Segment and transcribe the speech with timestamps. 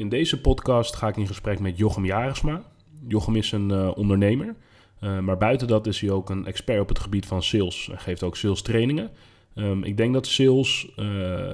[0.00, 2.62] In deze podcast ga ik in gesprek met Jochem Jarisma.
[3.08, 4.54] Jochem is een uh, ondernemer,
[5.00, 7.86] uh, maar buiten dat is hij ook een expert op het gebied van sales.
[7.86, 9.10] Hij geeft ook sales trainingen.
[9.54, 11.04] Um, ik denk dat sales uh,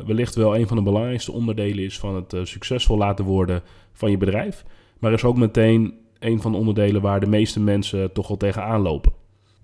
[0.07, 3.63] wellicht wel een van de belangrijkste onderdelen is van het succesvol laten worden
[3.93, 4.65] van je bedrijf.
[4.99, 8.81] Maar is ook meteen een van de onderdelen waar de meeste mensen toch wel tegenaan
[8.81, 9.13] lopen.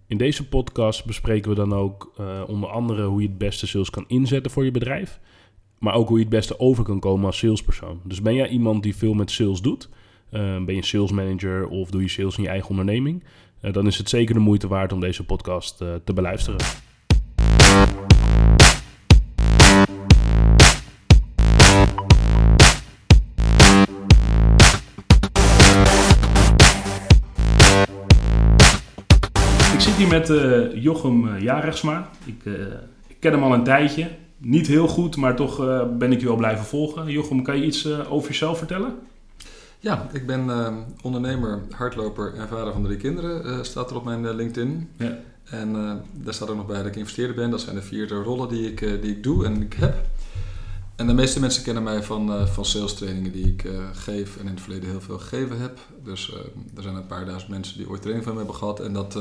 [0.06, 2.12] In deze podcast bespreken we dan ook
[2.46, 5.20] onder andere hoe je het beste sales kan inzetten voor je bedrijf.
[5.82, 8.00] Maar ook hoe je het beste over kan komen als salespersoon.
[8.04, 9.88] Dus ben jij iemand die veel met sales doet?
[10.30, 13.24] Uh, ben je sales manager of doe je sales in je eigen onderneming?
[13.62, 16.60] Uh, dan is het zeker de moeite waard om deze podcast uh, te beluisteren.
[29.73, 30.32] Ik zit hier met
[30.82, 32.10] Jochem Jaregsma.
[32.24, 32.45] Ik,
[33.06, 34.09] ik ken hem al een tijdje
[34.45, 37.10] niet heel goed, maar toch uh, ben ik je wel blijven volgen.
[37.10, 38.95] Jochem, kan je iets uh, over jezelf vertellen?
[39.78, 44.35] Ja, ik ben uh, ondernemer, hardloper en vader van drie kinderen, staat er op mijn
[44.35, 44.88] LinkedIn.
[44.96, 45.18] Ja.
[45.45, 45.73] En
[46.13, 47.51] daar staat ook nog bij dat ik investeerder ben.
[47.51, 50.07] Dat zijn de vier rollen die ik, die ik doe en ik heb.
[50.96, 54.51] En de meeste mensen kennen mij van, van sales trainingen die ik geef en in
[54.51, 55.79] het verleden heel veel gegeven heb.
[56.04, 56.35] Dus
[56.76, 58.80] er zijn een paar duizend mensen die ooit training van me hebben gehad.
[58.80, 59.18] En dat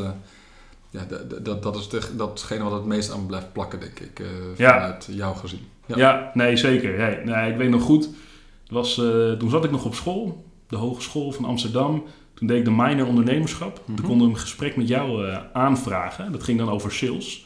[0.92, 1.08] ja,
[1.42, 5.06] dat, dat is de, datgene wat het meest aan blijft plakken, denk ik, uh, vanuit
[5.06, 5.14] ja.
[5.14, 5.68] jouw gezien.
[5.86, 5.98] Ja.
[5.98, 6.98] ja, nee, zeker.
[6.98, 8.10] Nee, nee, ik weet nog goed,
[8.68, 12.04] was, uh, toen zat ik nog op school, de Hogeschool van Amsterdam.
[12.34, 13.78] Toen deed ik de minor ondernemerschap.
[13.78, 13.96] Mm -hmm.
[13.96, 16.32] Toen konden we een gesprek met jou uh, aanvragen.
[16.32, 17.46] Dat ging dan over sales.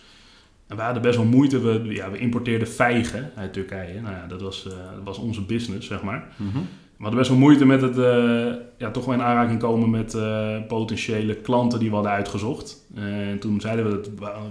[0.68, 1.59] En we hadden best wel moeite.
[1.59, 4.02] We, ja, we importeerden vijgen uit Turkije.
[4.02, 4.68] Nou ja, dat was,
[5.04, 6.34] was onze business, zeg maar.
[6.38, 6.68] Mm -hmm.
[6.98, 10.14] We hadden best wel moeite met het uh, ja, toch wel in aanraking komen met
[10.14, 12.86] uh, potentiële klanten die we hadden uitgezocht.
[12.98, 14.10] Uh, en toen zeiden we dat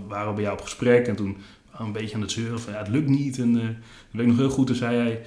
[0.09, 1.37] waren we bij jou op gesprek en toen
[1.71, 3.39] waren we een beetje aan het zeuren van ja, het lukt niet.
[3.39, 3.77] En dan
[4.11, 5.21] weet ik nog heel goed, toen zei jij,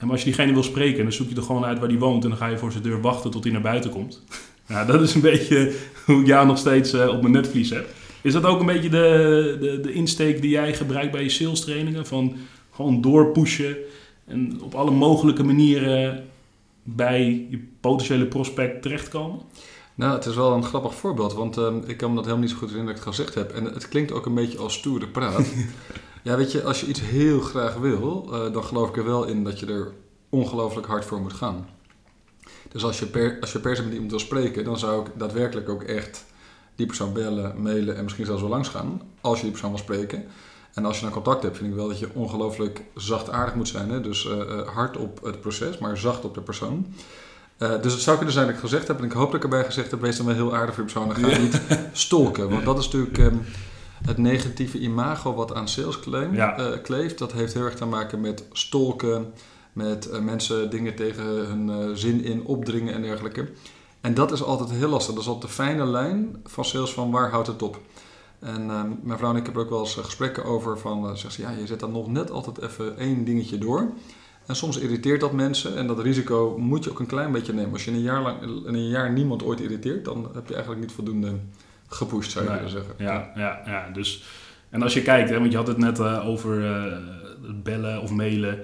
[0.00, 2.22] maar als je diegene wil spreken, dan zoek je er gewoon uit waar die woont
[2.22, 4.24] en dan ga je voor zijn deur wachten tot hij naar buiten komt.
[4.68, 5.74] nou, dat is een beetje
[6.06, 7.88] hoe ik jou nog steeds op mijn netvlies heb.
[8.22, 11.60] Is dat ook een beetje de, de, de insteek die jij gebruikt bij je sales
[11.60, 12.06] trainingen?
[12.06, 12.36] Van
[12.70, 13.76] gewoon doorpushen
[14.26, 16.24] en op alle mogelijke manieren
[16.94, 19.40] bij je potentiële prospect terechtkomen?
[19.94, 22.50] Nou, het is wel een grappig voorbeeld, want uh, ik kan me dat helemaal niet
[22.50, 23.52] zo goed herinneren dat ik het gezegd heb.
[23.52, 25.46] En het klinkt ook een beetje als stoere praat.
[26.22, 29.24] ja, weet je, als je iets heel graag wil, uh, dan geloof ik er wel
[29.24, 29.92] in dat je er
[30.28, 31.66] ongelooflijk hard voor moet gaan.
[32.68, 35.12] Dus als je per, als je per se met iemand wil spreken, dan zou ik
[35.16, 36.24] daadwerkelijk ook echt
[36.74, 39.78] die persoon bellen, mailen en misschien zelfs wel langs gaan, als je die persoon wil
[39.78, 40.24] spreken.
[40.78, 43.90] En als je dan contact hebt, vind ik wel dat je ongelooflijk zachtaardig moet zijn.
[43.90, 44.00] Hè?
[44.00, 46.86] Dus uh, hard op het proces, maar zacht op de persoon.
[47.58, 49.42] Uh, dus het zou kunnen zijn dat ik gezegd heb, en ik hoop dat ik
[49.42, 51.08] erbij gezegd heb, wees dan wel heel aardig voor je persoon.
[51.08, 51.60] Dan ga niet
[51.92, 52.50] stolken.
[52.50, 53.44] Want dat is natuurlijk um,
[54.06, 56.60] het negatieve imago wat aan sales claim, ja.
[56.60, 57.18] uh, kleeft.
[57.18, 59.32] Dat heeft heel erg te maken met stolken,
[59.72, 63.48] met mensen dingen tegen hun zin in opdringen en dergelijke.
[64.00, 65.14] En dat is altijd heel lastig.
[65.14, 67.80] Dat is altijd de fijne lijn van sales van waar houdt het op.
[68.38, 71.34] En uh, mijn vrouw en ik hebben ook wel eens gesprekken over van, uh, zegt
[71.34, 73.92] ze, ja, je zet dan nog net altijd even één dingetje door.
[74.46, 77.72] En soms irriteert dat mensen en dat risico moet je ook een klein beetje nemen.
[77.72, 80.54] Als je in een jaar, lang, in een jaar niemand ooit irriteert, dan heb je
[80.54, 81.32] eigenlijk niet voldoende
[81.88, 82.94] gepusht, zou je willen zeggen.
[82.98, 84.24] Ja, ja, ja, dus...
[84.70, 86.62] En als je kijkt, hè, want je had het net uh, over
[87.62, 88.58] bellen of mailen.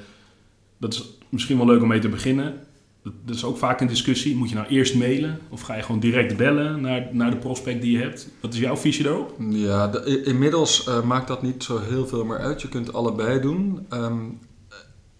[0.78, 2.63] Dat is misschien wel leuk om mee te beginnen
[3.04, 4.36] dat is ook vaak een discussie.
[4.36, 7.82] Moet je nou eerst mailen of ga je gewoon direct bellen naar, naar de prospect
[7.82, 8.28] die je hebt?
[8.40, 9.34] Wat is jouw visie daarop?
[9.48, 12.62] Ja, de, inmiddels uh, maakt dat niet zo heel veel meer uit.
[12.62, 13.86] Je kunt allebei doen.
[13.92, 14.38] Um,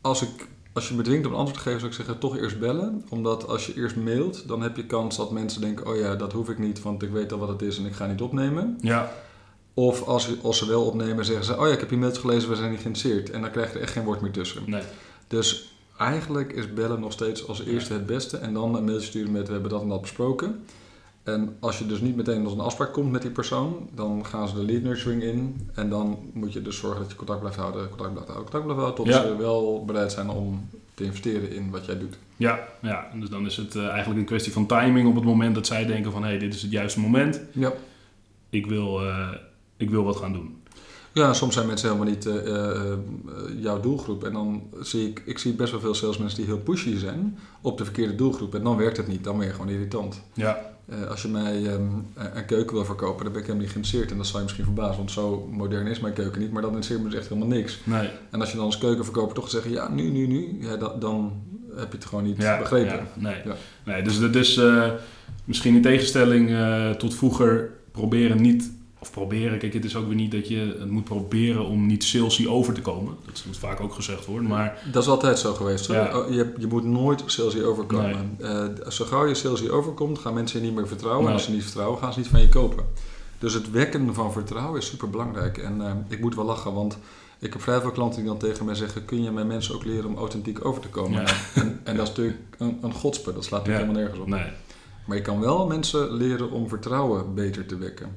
[0.00, 2.37] als, ik, als je me dwingt om een antwoord te geven, zou ik zeggen toch
[2.37, 3.05] eerst bellen.
[3.09, 5.87] Omdat als je eerst mailt, dan heb je kans dat mensen denken...
[5.87, 7.94] oh ja, dat hoef ik niet, want ik weet al wat het is en ik
[7.94, 8.78] ga niet opnemen.
[8.81, 9.12] Ja.
[9.75, 11.59] Of als, als ze wel opnemen, zeggen ze...
[11.59, 13.31] oh ja, ik heb je mailtje gelezen, we zijn niet geïnteresseerd.
[13.31, 14.62] En dan krijg je er echt geen woord meer tussen.
[14.67, 14.83] Nee.
[15.28, 18.37] Dus eigenlijk is bellen nog steeds als eerste het beste.
[18.37, 20.65] En dan een mailtje sturen met we hebben dat en dat besproken.
[21.22, 24.49] En als je dus niet meteen tot een afspraak komt met die persoon, dan gaan
[24.49, 25.71] ze de lead nurturing in.
[25.75, 28.65] En dan moet je dus zorgen dat je contact blijft houden, contact blijft houden, contact
[28.65, 29.05] blijft houden.
[29.05, 32.16] Tot ze wel bereid zijn om te investeren in wat jij doet.
[32.37, 33.06] Ja, ja.
[33.15, 35.87] dus dan is het uh, eigenlijk een kwestie van timing op het moment dat zij
[35.87, 37.41] denken van hé, hey, dit is het juiste moment.
[37.52, 37.73] Ja.
[38.50, 39.29] Ik wil, uh,
[39.76, 40.62] ik wil wat gaan doen.
[41.14, 42.93] Ja, soms zijn mensen helemaal niet uh, uh,
[43.61, 44.25] jouw doelgroep.
[44.25, 47.78] En dan zie ik, ik zie best wel veel salesmensen die heel pushy zijn op
[47.78, 48.55] de verkeerde doelgroep.
[48.55, 50.20] En dan werkt het niet, dan ben je gewoon irritant.
[50.32, 50.72] Ja.
[50.88, 54.11] Uh, als je mij um, een keuken wil verkopen, dan ben ik helemaal niet geïnteresseerd.
[54.11, 56.52] En dat zal je misschien verbazen, want zo modern is mijn keuken niet.
[56.52, 57.81] Maar dan interesseert me dus echt helemaal niks.
[57.84, 58.08] Nee.
[58.31, 60.56] En als je dan als keukenverkoper toch zegt, ja, nu, nu, nu.
[60.60, 61.32] Ja, da, dan
[61.76, 62.94] heb je het gewoon niet ja, begrepen.
[62.94, 63.37] Ja, nee.
[63.44, 63.55] Ja.
[63.84, 64.60] nee, dus dat is
[65.44, 66.50] misschien in tegenstelling
[66.99, 68.70] tot vroeger proberen niet
[69.05, 72.05] of proberen, kijk, het is ook weer niet dat je het moet proberen om niet
[72.05, 73.15] salesy over te komen.
[73.27, 74.83] Dat moet vaak ook gezegd worden, maar...
[74.93, 75.87] Dat is altijd zo geweest.
[75.87, 76.19] Ja.
[76.19, 78.37] Oh, Je, je moet nooit salesy overkomen.
[78.41, 81.21] Eh, zo gauw je salesy overkomt, gaan mensen je niet meer vertrouwen.
[81.21, 81.35] En Nee.
[81.35, 82.85] als ze niet vertrouwen, gaan ze niet van je kopen.
[83.39, 85.59] Dus het wekken van vertrouwen is super belangrijk.
[85.59, 86.99] En eh, ik moet wel lachen, want
[87.39, 89.85] ik heb vrij veel klanten die dan tegen mij zeggen: Kun je mijn mensen ook
[89.85, 91.21] leren om authentiek over te komen?
[91.23, 91.27] Ja.
[91.55, 93.97] En, en dat is natuurlijk een, een godspe, dat slaat natuurlijk Ja.
[93.97, 94.45] helemaal nergens op.
[94.45, 94.53] Nee.
[95.06, 98.17] Maar je kan wel mensen leren om vertrouwen beter te wekken.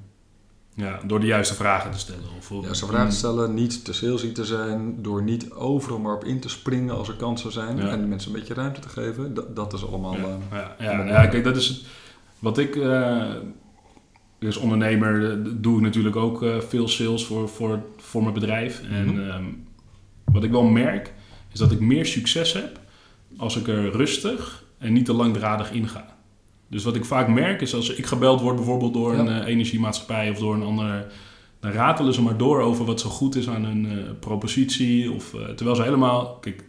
[0.77, 2.24] Ja, door de juiste vragen te stellen.
[2.38, 6.24] Of, Ja, ze vragen stellen, niet te salesy te zijn, door niet overal maar op
[6.25, 7.77] in te springen als er kansen zijn.
[7.77, 7.88] Ja.
[7.89, 9.33] En de mensen een beetje ruimte te geven.
[9.33, 10.15] Dat, dat is allemaal.
[10.18, 11.81] Ja, eh, ja, ja, ja, kijk, dat is het-
[12.39, 12.75] wat ik
[14.45, 18.81] als ondernemer doe ik natuurlijk ook eh, veel sales voor, voor, voor mijn bedrijf.
[18.83, 18.94] Mhm.
[18.94, 19.44] En ehm,
[20.25, 21.13] wat ik wel merk,
[21.53, 22.79] is dat ik meer succes heb
[23.38, 26.16] als ik er rustig en niet te langdradig in ga.
[26.69, 29.19] Dus wat ik vaak merk is als ik gebeld word bijvoorbeeld door Ja.
[29.19, 31.05] een eh, energiemaatschappij of door een ander,
[31.59, 35.11] dan ratelen ze maar door over wat zo goed is aan hun eh, propositie.
[35.11, 36.63] Of, eh, terwijl ze helemaal, kijk,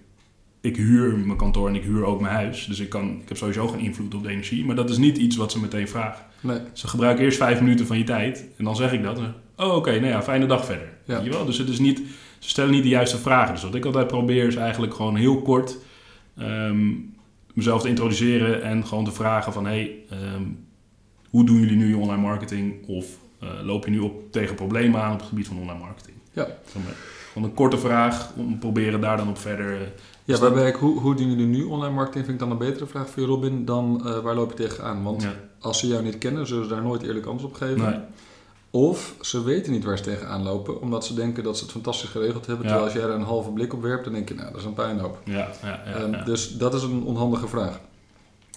[0.61, 2.67] ik huur mijn kantoor en ik huur ook mijn huis.
[2.67, 4.65] Dus ik, kan, ik heb sowieso geen invloed op de energie.
[4.65, 6.25] Maar dat is niet iets wat ze meteen vragen.
[6.41, 6.59] nee.
[6.73, 8.47] Ze gebruiken eerst vijf minuten van je tijd.
[8.57, 9.21] En dan zeg ik dat.
[9.57, 10.89] Oh, oké, nou ja, fijne dag verder.
[11.05, 11.15] Ja.
[11.15, 11.45] Weet je wel?
[11.45, 12.03] Dus het is niet,
[12.39, 13.55] ze stellen niet de juiste vragen.
[13.55, 15.79] Dus wat ik altijd probeer is eigenlijk gewoon heel kort
[16.37, 16.87] ehm,
[17.59, 18.63] mezelf te introduceren.
[18.63, 19.67] En gewoon te vragen van...
[19.67, 20.43] Hey, ehm,
[21.31, 22.87] hoe doen jullie nu je online marketing?
[22.87, 23.07] Of
[23.41, 26.17] eh, loop je nu op tegen problemen aan op het gebied van online marketing?
[26.33, 26.47] Ja.
[26.67, 26.87] Gewoon
[27.49, 28.33] een- korte vraag.
[28.37, 29.73] Om proberen daar dan op verder...
[29.81, 29.87] eh,
[30.25, 32.25] Ja, waarbij ik, hoe, hoe doen jullie nu online marketing?
[32.25, 35.03] Vind ik dan een betere vraag voor je, Robin, dan eh, waar loop je tegenaan?
[35.03, 35.33] Want ja.
[35.59, 37.81] als ze jou niet kennen, zullen ze daar nooit eerlijk antwoord op geven.
[37.81, 37.99] Nee.
[38.71, 42.09] Of ze weten niet waar ze tegenaan lopen, omdat ze denken dat ze het fantastisch
[42.11, 42.65] geregeld hebben.
[42.67, 42.71] Ja.
[42.73, 44.67] Terwijl als jij er een halve blik op werpt, dan denk je, nou, dat is
[44.67, 45.19] een puinhoop.
[45.25, 46.23] Ja, ja.
[46.25, 47.81] Dus dat is een onhandige vraag.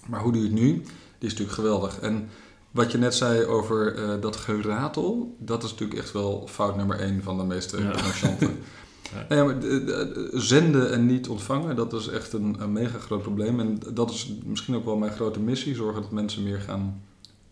[0.08, 0.72] Maar hoe doe je het nu?
[0.72, 0.84] Die
[1.30, 2.00] is natuurlijk geweldig.
[2.00, 2.30] En
[2.72, 7.00] wat je net zei over eh, dat geratel, dat is natuurlijk echt wel fout nummer
[7.00, 8.48] één van de meeste commercianten.
[8.48, 8.56] Ja.
[9.30, 13.22] Nee, maar de- de- zenden en niet ontvangen, dat is echt een, een mega groot
[13.22, 13.60] probleem.
[13.60, 17.02] En dat is misschien ook wel mijn grote missie, zorgen dat mensen meer gaan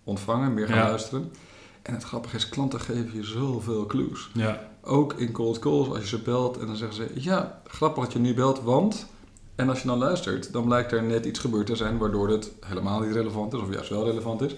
[0.04, 0.88] ontvangen, meer gaan Ja.
[0.88, 1.32] luisteren.
[1.82, 4.30] En het grappige is, klanten geven je zoveel clues.
[4.34, 4.68] ja.
[4.84, 7.10] Ook in cold calls, als je ze belt en dan zeggen ze...
[7.14, 9.08] Ja, grappig dat je nu belt, want...
[9.56, 11.98] En als je dan luistert, dan blijkt er net iets gebeurd te zijn...
[11.98, 14.56] waardoor het helemaal niet relevant is, of juist wel relevant is.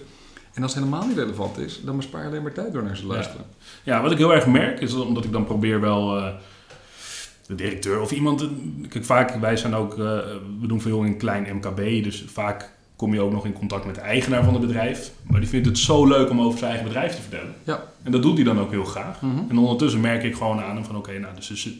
[0.52, 2.96] En als het helemaal niet relevant is, dan bespaar je alleen maar tijd door naar
[2.96, 3.12] ze Ja.
[3.12, 3.44] luisteren.
[3.82, 6.28] Ja, wat ik heel erg merk is dat omdat ik dan probeer wel eh,
[7.46, 8.48] de directeur of iemand.
[8.88, 9.98] Kijk, vaak wij zijn ook, eh,
[10.60, 12.71] we doen veel in klein MKB, dus vaak
[13.02, 15.10] kom je ook nog in contact met de eigenaar van het bedrijf.
[15.22, 17.54] Maar die vindt het zo leuk om over zijn eigen bedrijf te vertellen.
[17.64, 17.82] Ja.
[18.02, 19.20] En dat doet hij dan ook heel graag.
[19.48, 21.74] En ondertussen merk ik gewoon aan hem van oké, nou, dus er zit-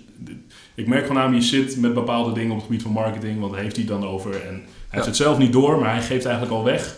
[0.74, 3.40] ik merk gewoon aan hem, je zit met bepaalde dingen op het gebied van marketing,
[3.40, 4.30] want daar heeft hij dan over.
[4.34, 6.96] En hij heeft het zelf niet door, maar hij geeft eigenlijk al weg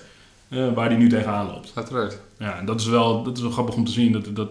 [0.49, 1.73] eh, waar hij nu tegenaan loopt.
[1.75, 2.19] Uiteraard.
[2.39, 4.13] Ja, en dat is wel, dat is wel grappig om te zien.
[4.13, 4.49] Dat, dat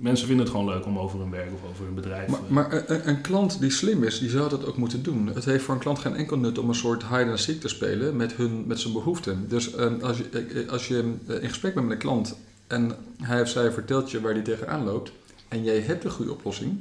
[0.00, 2.28] mensen vinden het gewoon leuk om over hun werk of over hun bedrijf.
[2.28, 5.26] Maar, eh, maar een, een klant die slim is, die zou dat ook moeten doen.
[5.26, 7.68] Het heeft voor een klant geen enkel nut om een soort hide and seek te
[7.68, 9.44] spelen met, hun, met zijn behoeften.
[9.48, 12.36] Dus eh, als je, eh, als je eh, in gesprek bent met een klant
[12.66, 15.12] en hij of zij vertelt je waar die tegenaan loopt
[15.48, 16.78] en jij hebt een goede oplossing,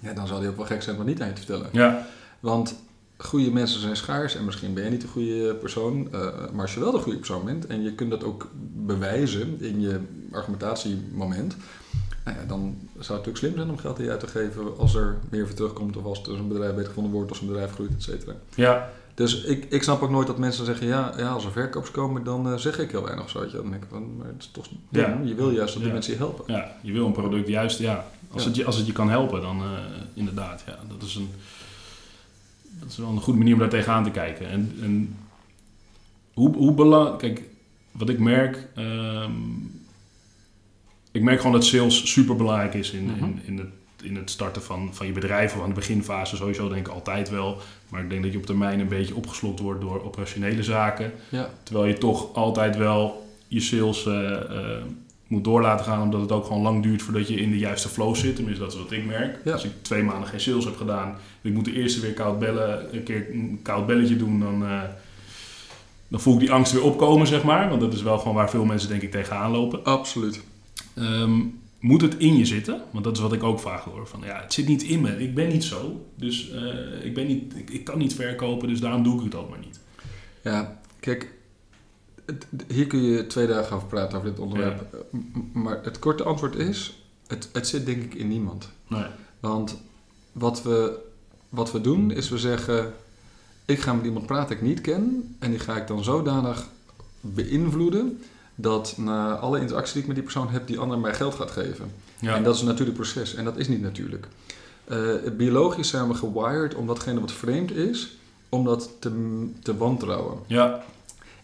[0.00, 1.68] ja, dan zal hij ook wel gek zijn om niet aan je te vertellen.
[1.72, 2.06] ja,
[2.40, 2.74] Want
[3.16, 6.08] goede mensen zijn schaars en misschien ben je niet de goede persoon.
[6.12, 6.20] eh,
[6.52, 9.80] maar als je wel de goede persoon bent en je kunt dat ook bewijzen in
[9.80, 10.00] je
[10.32, 11.56] argumentatiemoment.
[12.28, 14.94] Nou ja, dan zou het natuurlijk slim zijn om geld je uit te geven als
[14.94, 15.96] er meer voor terugkomt.
[15.96, 18.32] Of als er een bedrijf beter gevonden wordt, als een bedrijf groeit, et cetera.
[18.54, 21.90] ja, Dus ik, ik snap ook nooit dat mensen zeggen, ja, ja als er verkopers
[21.90, 23.50] komen, dan eh, zeg ik heel weinig of zo.
[23.50, 24.66] Dan denk ik van, maar het is toch.
[24.88, 25.20] Ja.
[25.24, 25.92] Je wil juist dat die Ja.
[25.92, 26.44] mensen je helpen.
[26.54, 28.06] ja, je wil een product juist, ja.
[28.30, 28.44] Als.
[28.44, 29.68] Het, je, als het je kan helpen, dan eh,
[30.14, 30.62] inderdaad.
[30.66, 31.28] Ja, dat, is een,
[32.80, 34.48] dat is wel een goede manier om daar tegenaan te kijken.
[34.48, 35.16] En, en
[36.34, 37.18] hoe, hoe belangrijk...
[37.18, 37.42] Kijk,
[37.92, 38.68] wat ik merk...
[38.74, 39.32] ehm,
[41.18, 43.24] ik merk gewoon dat sales super belangrijk is in, Mhm.
[43.24, 43.68] in, in, het,
[44.02, 45.54] in het starten van, van je bedrijf.
[45.56, 47.58] Of aan de beginfase sowieso denk ik altijd wel.
[47.88, 51.12] Maar ik denk dat je op termijn een beetje opgeslokt wordt door operationele zaken.
[51.28, 51.50] Ja.
[51.62, 54.82] Terwijl je toch altijd wel je sales eh, eh,
[55.26, 56.02] moet door laten gaan.
[56.02, 58.36] Omdat het ook gewoon lang duurt voordat je in de juiste flow zit.
[58.36, 59.38] Tenminste, dat is wat ik merk.
[59.44, 59.52] Ja.
[59.52, 61.16] Als ik twee maanden geen sales heb gedaan.
[61.42, 64.40] Ik moet de eerste weer koud bellen, een keer een koud belletje doen.
[64.40, 64.80] Dan, eh,
[66.08, 67.68] dan voel ik die angst weer opkomen, zeg maar.
[67.68, 69.84] Want dat is wel gewoon waar veel mensen denk ik tegenaan lopen.
[69.84, 70.40] Absoluut.
[70.98, 71.40] Ehm,
[71.80, 72.80] moet het in je zitten?
[72.90, 74.06] Want dat is wat ik ook vaak hoor.
[74.06, 75.22] Van, ja, het zit niet in me.
[75.22, 76.06] Ik ben niet zo.
[76.14, 78.68] Dus eh, ik, ben niet, ik, ik kan niet verkopen.
[78.68, 79.80] Dus daarom doe ik het ook maar niet.
[80.42, 81.32] Ja, kijk,
[82.26, 85.06] het- hier kun je twee dagen over praten over dit onderwerp.
[85.10, 88.68] M- Maar het korte antwoord is, het, het zit denk ik in niemand.
[88.88, 89.04] Nee.
[89.40, 89.76] Want
[90.32, 90.98] wat we,
[91.48, 92.92] wat we doen is we zeggen,
[93.64, 95.34] ik ga met iemand praten die ik niet ken.
[95.38, 96.68] En die ga ik dan zodanig
[97.20, 98.20] beïnvloeden
[98.60, 101.50] dat na alle interactie die ik met die persoon heb, die ander mij geld gaat
[101.50, 101.92] geven.
[102.20, 102.34] Ja.
[102.34, 104.28] En dat is een natuurlijk proces en dat is niet natuurlijk.
[104.84, 104.98] Eh,
[105.36, 108.16] biologisch zijn we gewired om datgene wat vreemd is,
[108.48, 109.10] om dat te,
[109.62, 110.38] te wantrouwen.
[110.46, 110.84] ja.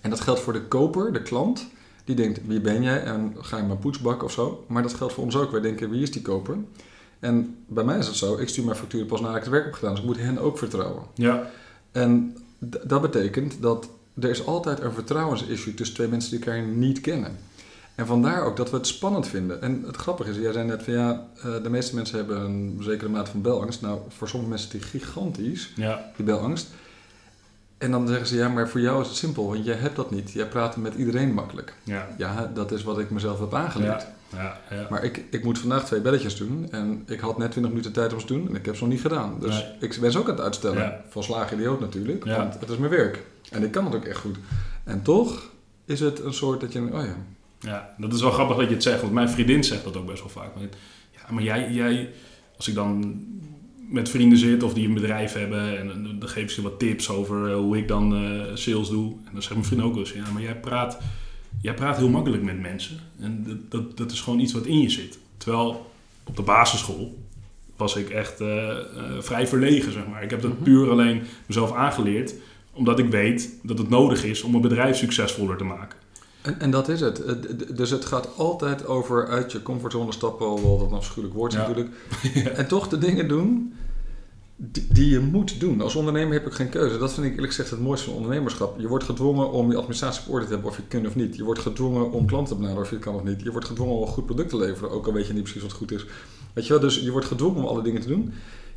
[0.00, 1.66] En dat geldt voor de koper, de klant.
[2.04, 3.02] Die denkt, wie ben jij?
[3.02, 4.64] En ga je mijn poetsbak of zo?
[4.68, 5.50] Maar dat geldt voor ons ook.
[5.50, 6.56] Wij denken, wie is die koper?
[7.18, 9.64] En bij mij is het zo, ik stuur mijn factuur pas nadat ik het werk
[9.64, 9.90] heb gedaan.
[9.90, 11.02] Dus ik moet hen ook vertrouwen.
[11.14, 11.50] ja.
[11.92, 12.36] En
[12.84, 13.88] dat betekent dat
[14.20, 17.36] er is altijd een vertrouwensissue tussen twee mensen die elkaar niet kennen.
[17.94, 19.62] En vandaar ook dat we het spannend vinden.
[19.62, 22.78] En het grappige is, jij zei net van ja, eh, de meeste mensen hebben een
[22.80, 23.80] zekere mate van belangst.
[23.80, 26.10] Nou, voor sommige mensen is die gigantisch, ja.
[26.16, 26.66] die belangst.
[27.78, 30.10] En dan zeggen ze ja, maar voor jou is het simpel, want jij hebt dat
[30.10, 30.32] niet.
[30.32, 31.74] Jij praat met iedereen makkelijk.
[31.84, 32.08] ja.
[32.18, 34.06] Ja, dat is wat ik mezelf heb aangeleerd.
[34.32, 34.86] Ja, ja.
[34.90, 38.12] Maar ik, ik moet vandaag twee belletjes doen en ik had net 20 minuten tijd
[38.12, 39.36] om ze te doen en ik heb ze nog niet gedaan.
[39.40, 39.72] Dus Nee.
[39.90, 41.00] ik ben ze ook aan het uitstellen.
[41.08, 43.22] Van slaag idioot natuurlijk, want het is mijn werk.
[43.50, 44.36] En ik kan het ook echt goed.
[44.84, 45.50] En toch
[45.84, 47.16] is het een soort dat je, oh ja,
[47.60, 50.06] Ja, dat is wel grappig dat je het zegt, want mijn vriendin zegt dat ook
[50.06, 50.54] best wel vaak.
[50.54, 50.64] Maar,
[51.12, 52.10] ja, maar jij, jij,
[52.56, 53.22] als ik dan
[53.88, 57.50] met vrienden zit of die een bedrijf hebben en dan- ik ze wat tips over
[57.50, 59.12] eh, hoe ik dan eh, sales doe.
[59.24, 60.98] En dan zegt mijn vriend ook wel eens, ja, maar jij praat,
[61.60, 62.98] jij praat heel makkelijk met mensen.
[63.20, 65.18] En dat, dat, dat is gewoon iets wat in je zit.
[65.36, 65.90] Terwijl
[66.24, 67.18] op de basisschool
[67.76, 68.76] was ik echt eh,
[69.18, 70.22] vrij verlegen, zeg maar.
[70.22, 70.62] Ik heb dat Mhm.
[70.62, 72.34] puur alleen mezelf aangeleerd,
[72.74, 75.98] omdat ik weet dat het nodig is om een bedrijf succesvoller te maken.
[76.42, 77.22] En, en dat is het.
[77.76, 81.58] Dus het gaat altijd over uit je comfortzone stappen, alhoewel dat een afschuwelijk woord is
[81.58, 81.66] Ja.
[81.68, 81.94] natuurlijk.
[82.58, 83.72] En toch de dingen doen
[84.56, 85.80] die, die je moet doen.
[85.80, 86.98] Als ondernemer heb ik geen keuze.
[86.98, 88.80] Dat vind ik eerlijk gezegd het mooiste van ondernemerschap.
[88.80, 91.36] Je wordt gedwongen om je administratie op orde te hebben of je kunt of niet.
[91.36, 93.42] Je wordt gedwongen om klanten te benaderen of je kan of niet.
[93.42, 95.62] Je wordt gedwongen om een goed product te leveren, ook al weet je niet precies
[95.62, 96.06] wat goed is.
[96.52, 98.32] Weet je wel, dus je wordt gedwongen om alle dingen te doen.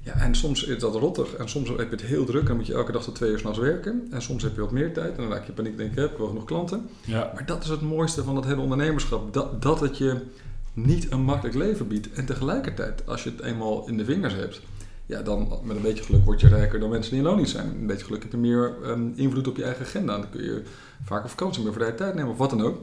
[0.08, 2.68] Ja, en soms is dat rottig en soms heb je het heel druk en moet
[2.68, 4.08] je elke dag tot twee uur s'nachts werken.
[4.12, 6.00] En soms heb je wat meer tijd en dan raak je paniek en denk je,
[6.00, 6.90] heb ik wel genoeg klanten?
[7.06, 9.34] Ja, Maar dat is het mooiste van dat hele ondernemerschap.
[9.34, 10.22] Dat, dat het je
[10.74, 12.12] niet een makkelijk leven biedt.
[12.12, 14.62] En tegelijkertijd, als je het eenmaal in de vingers hebt,
[15.06, 17.50] ja, dan met een beetje geluk word je rijker dan mensen die in loon niet
[17.50, 17.70] zijn.
[17.70, 20.18] Een beetje geluk heb je meer ehm, invloed op je eigen agenda.
[20.18, 20.64] Dan kun je
[21.04, 22.78] vaker vakantie, meer vrije tijd nemen of wat dan ook.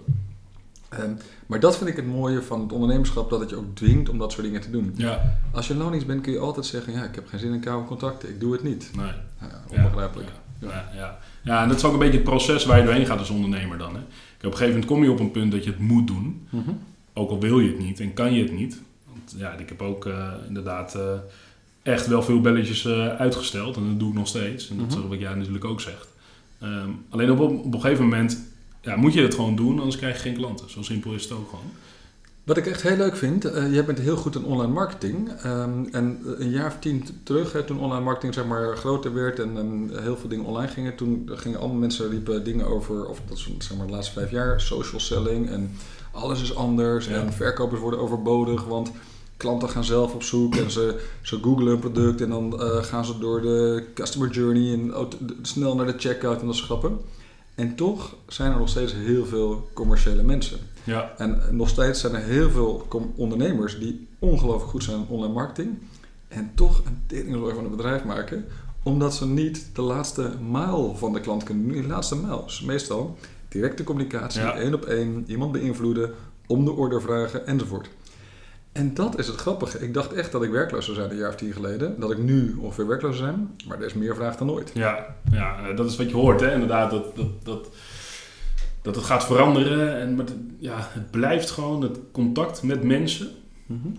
[0.99, 1.13] Ehm,
[1.47, 4.19] maar dat vind ik het mooie van het ondernemerschap, dat het je ook dwingt om
[4.19, 4.93] dat soort dingen te doen.
[4.97, 7.53] ja, Als je in loondienst bent, kun je altijd zeggen, ja, ik heb geen zin
[7.53, 8.91] in koude contacten, ik doe het niet.
[8.97, 9.07] nee.
[9.41, 10.29] Ja, onbegrijpelijk.
[10.59, 11.19] Ja, ja, ja.
[11.43, 13.79] ja, en dat is ook een beetje het proces waar je doorheen gaat als ondernemer
[13.79, 13.95] dan.
[13.95, 14.01] Hè.
[14.01, 14.07] Kijk,
[14.39, 16.47] Op een gegeven moment kom je op een punt dat je het moet doen.
[16.51, 16.71] Mhm.
[17.13, 18.81] Ook al wil je het niet en kan je het niet.
[19.13, 21.03] Want ja, ik heb ook eh, inderdaad eh,
[21.83, 23.77] echt wel veel belletjes eh, uitgesteld.
[23.77, 24.71] En dat doe ik nog steeds.
[24.71, 25.05] En dat is Mhm.
[25.05, 26.09] ook wat jij natuurlijk ook zegt.
[26.61, 28.39] Ehm, alleen op, op een gegeven moment
[28.85, 30.71] ja, moet je het gewoon doen, anders krijg je geen klanten.
[30.71, 31.71] Zo simpel is het ook gewoon.
[32.45, 35.31] Wat ik echt heel leuk vind, eh jij bent heel goed in online marketing.
[35.43, 39.39] Ehm, en een jaar of tien terug, hè, toen online marketing zeg maar groter werd
[39.39, 43.37] en heel veel dingen online gingen, toen gingen allemaal mensen riepen dingen over, of dat
[43.37, 45.71] is zeg maar de laatste vijf jaar, social selling en
[46.13, 47.21] alles is anders Ja.
[47.21, 48.91] en verkopers worden overbodig, want
[49.37, 53.05] klanten gaan zelf op zoek en ze, ze googlen een product en dan eh, gaan
[53.05, 54.93] ze door de customer journey en
[55.43, 56.99] snel naar de checkout en dat soort grappen.
[57.55, 60.59] En toch zijn er nog steeds heel veel commerciële mensen.
[60.85, 65.33] Ja, En nog steeds zijn er heel veel ondernemers die ongelooflijk goed zijn in online
[65.33, 65.79] marketing.
[66.29, 68.45] En toch een teringzooi van een bedrijf maken.
[68.83, 71.73] Omdat ze niet de laatste maal van de klant kunnen doen.
[71.73, 73.19] Die laatste maal is meestal
[73.49, 74.55] directe communicatie, Ja.
[74.57, 76.11] één op één, iemand beïnvloeden,
[76.47, 77.89] om de order vragen enzovoort.
[78.75, 79.79] En dat is het grappige.
[79.79, 82.01] Ik dacht echt dat ik werkloos zou zijn een jaar of tien geleden.
[82.01, 83.57] Dat ik nu ongeveer werkloos zou zijn.
[83.69, 84.71] Maar er is meer vraag dan ooit.
[84.75, 86.53] ja, ja, eh, dat is wat je hoort, hè?
[86.53, 86.91] inderdaad.
[86.91, 87.69] Dat, dat, dat,
[88.83, 89.99] dat het gaat veranderen.
[89.99, 93.29] En, maar het, ja, het blijft gewoon het contact met mensen.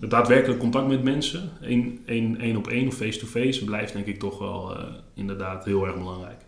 [0.00, 4.18] Het daadwerkelijk contact met mensen, één, één, één op één of face-to-face, blijft denk ik
[4.18, 6.40] toch wel eh, inderdaad heel erg belangrijk.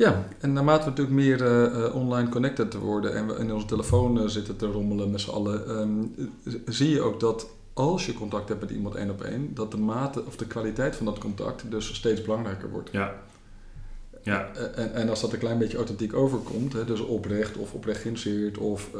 [0.00, 3.52] Ja, en naarmate we natuurlijk meer eh, eh, online connected te worden en we in
[3.52, 5.90] onze telefoon eh, zitten te rommelen met z'n allen, ehm,
[6.66, 9.76] zie je ook dat als je contact hebt met iemand één op één, dat de
[9.76, 12.88] mate of de kwaliteit van dat contact dus steeds belangrijker wordt.
[12.92, 13.14] Ja.
[14.22, 18.00] Ja, En, en als dat een klein beetje authentiek overkomt, hè, dus oprecht of oprecht
[18.00, 18.90] geïnteresseerd of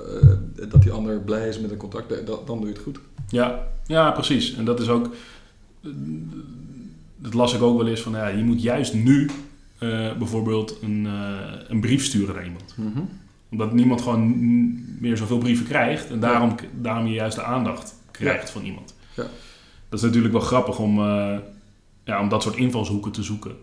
[0.69, 3.01] dat die ander blij is met een contact, dat, dan doe je het goed.
[3.29, 4.57] ja, ja, precies.
[4.57, 5.11] En dat is ook,
[7.17, 9.31] dat las ik ook wel eens van, ja, je moet juist nu
[9.81, 12.75] eh, bijvoorbeeld een, eh, een brief sturen naar iemand.
[13.51, 14.35] Omdat niemand gewoon
[15.01, 18.95] meer zoveel brieven krijgt en daarom, daarom je juist de aandacht krijgt van iemand.
[19.17, 19.27] Ja.
[19.89, 21.37] Dat is natuurlijk wel grappig om, eh,
[22.05, 23.57] ja, om dat soort invalshoeken te zoeken.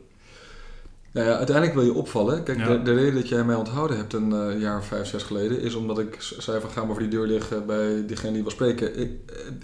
[1.12, 2.44] Nou ja, uiteindelijk wil je opvallen.
[2.44, 2.68] Kijk, Ja.
[2.68, 5.76] de, de reden dat jij mij onthouden hebt een jaar of vijf, zes geleden, is
[5.76, 9.00] omdat ik zei van ga maar voor die deur liggen bij diegene die wil spreken.
[9.00, 9.12] Ik,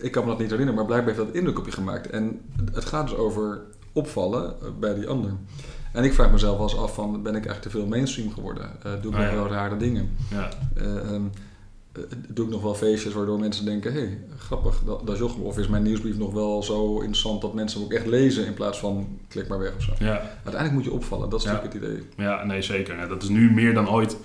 [0.01, 2.09] ik kan me dat niet herinneren, maar blijkbaar heeft dat indruk op je gemaakt.
[2.09, 2.41] En
[2.73, 3.61] het gaat dus over
[3.93, 5.31] opvallen bij die ander.
[5.93, 8.69] En ik vraag mezelf wel eens af van, ben ik eigenlijk te veel mainstream geworden?
[8.83, 9.35] Eh, doe ik Ah, nog ja.
[9.35, 10.09] wel rare dingen?
[10.29, 11.21] Ja, Eh, ehm,
[11.91, 13.93] eh, doe ik nog wel feestjes waardoor mensen denken...
[13.93, 15.41] hé, hey, grappig, dat, dat is Jochem.
[15.41, 18.45] Of is mijn nieuwsbrief nog wel zo interessant dat mensen hem ook echt lezen...
[18.45, 19.91] in plaats van klik maar weg of zo.
[19.99, 22.03] Ja, Uiteindelijk moet je opvallen, dat is natuurlijk het idee.
[22.17, 23.07] ja nee zeker.
[23.07, 24.17] Dat is nu meer dan ooit.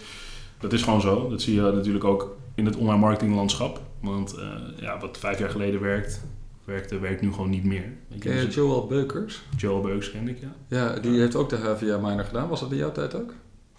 [0.60, 1.28] Dat is gewoon zo.
[1.28, 3.80] Dat zie je natuurlijk ook in het online marketinglandschap.
[4.00, 4.34] Want
[4.76, 6.25] ja, wat vijf jaar geleden werkt,
[6.68, 7.92] werkte, werkt nu gewoon niet meer.
[8.18, 9.42] Ken je dus Joel Beukers?
[9.56, 10.54] Joel Beuks kende ik, ja.
[10.68, 12.48] Ja, die heeft ook de HVA minor gedaan.
[12.48, 13.32] Was dat in jouw tijd ook?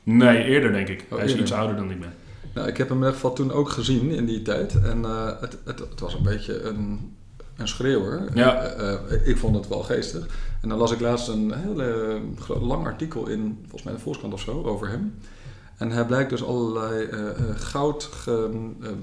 [0.04, 1.06] Nee, eerder denk ik.
[1.10, 1.46] Oh, Hij is eerder.
[1.46, 2.14] iets ouder dan ik ben.
[2.54, 4.82] Nou, ik heb hem in ieder geval toen ook gezien in die tijd.
[4.82, 7.16] En eh, het, het, het was een beetje een,
[7.58, 8.30] een schreeuwer.
[8.34, 8.64] Ja.
[8.64, 10.28] Eh, eh, ik vond het wel geestig.
[10.62, 11.76] En dan las ik laatst een heel
[12.62, 15.14] lang artikel in, volgens mij de Volkskrant of zo, over hem.
[15.80, 17.20] En hij blijkt dus allerlei eh,
[17.56, 18.34] goud eh,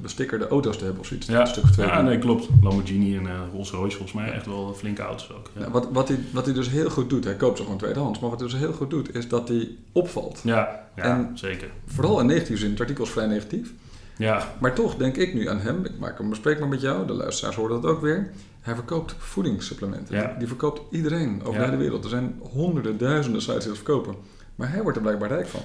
[0.03, 1.27] bestikkerde auto's te hebben of zoiets.
[1.27, 1.41] Ja.
[1.41, 1.87] Een stuk of twee.
[1.87, 2.49] Ja, nee, klopt.
[2.63, 4.33] Lamborghini en eh Rolls Royce volgens mij.
[4.33, 5.51] Echt wel flinke auto's ook.
[5.55, 7.79] Ja, Nou, wat, wat, hij, wat hij dus heel goed doet, hij koopt ze gewoon
[7.79, 10.41] tweedehands, maar wat hij dus heel goed doet, is dat hij opvalt.
[10.45, 11.69] ja, ja, En- zeker.
[11.87, 13.73] Vooral in negatieve zin, het artikel is vrij negatief.
[14.19, 17.07] Ja, Maar toch denk ik nu aan hem, ik maak hem bespreek maar met jou,
[17.07, 18.31] de luisteraars horen dat ook weer.
[18.61, 20.15] Hij verkoopt voedingssupplementen.
[20.17, 20.35] Ja.
[20.39, 21.59] Die verkoopt iedereen over Ja.
[21.59, 22.05] de hele wereld.
[22.05, 24.15] Er zijn honderden, duizenden sites die dat verkopen.
[24.57, 25.61] Maar hij wordt er blijkbaar rijk van.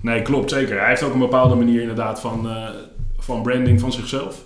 [0.00, 0.78] nee, klopt zeker.
[0.78, 2.68] Hij heeft ook een bepaalde manier inderdaad van, eh,
[3.18, 4.44] van branding van zichzelf.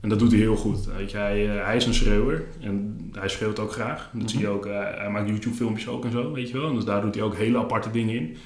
[0.00, 0.84] En dat doet hij heel goed.
[0.96, 4.10] Weet je, hij, eh, hij is een schreeuwer en hij schreeuwt ook graag.
[4.12, 4.66] Dat zie je ook.
[4.66, 6.68] eh, hij maakt YouTube filmpjes ook en zo, weet je wel.
[6.68, 8.36] En dus daar doet hij ook hele aparte dingen in.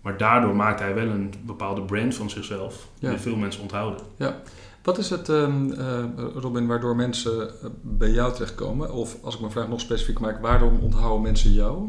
[0.00, 2.88] Maar daardoor maakt hij wel een bepaalde brand van zichzelf.
[2.98, 3.08] Ja.
[3.10, 4.00] Die veel mensen onthouden.
[4.82, 7.50] Wat is het, ehm, eh, Robin, waardoor mensen
[7.82, 8.92] bij jou terechtkomen?
[8.92, 11.88] Of als ik mijn vraag nog specifiek maak, waarom onthouden mensen jou?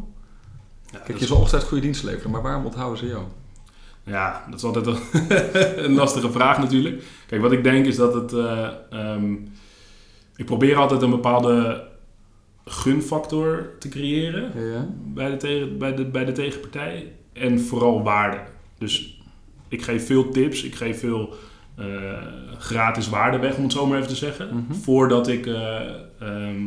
[0.91, 3.23] Ja, Kijk, je zal altijd goede dienst leveren, maar waarom onthouden ze jou?
[4.03, 4.99] Ja, dat is altijd een,
[5.85, 7.03] een lastige vraag natuurlijk.
[7.27, 8.33] Kijk, wat ik denk is dat het...
[8.33, 9.33] eh, ehm,
[10.35, 11.83] ik probeer altijd een bepaalde
[12.65, 14.87] gunfactor te creëren Ja?
[15.13, 17.11] bij de, tegen, bij, de, bij de tegenpartij.
[17.33, 18.37] En vooral waarde.
[18.77, 19.21] Dus
[19.67, 21.33] ik geef veel tips, ik geef veel
[21.75, 21.85] eh,
[22.57, 24.47] gratis waarde weg, om het zo maar even te zeggen.
[24.47, 24.73] Mhm.
[24.73, 25.79] Voordat ik eh,
[26.19, 26.61] ehm,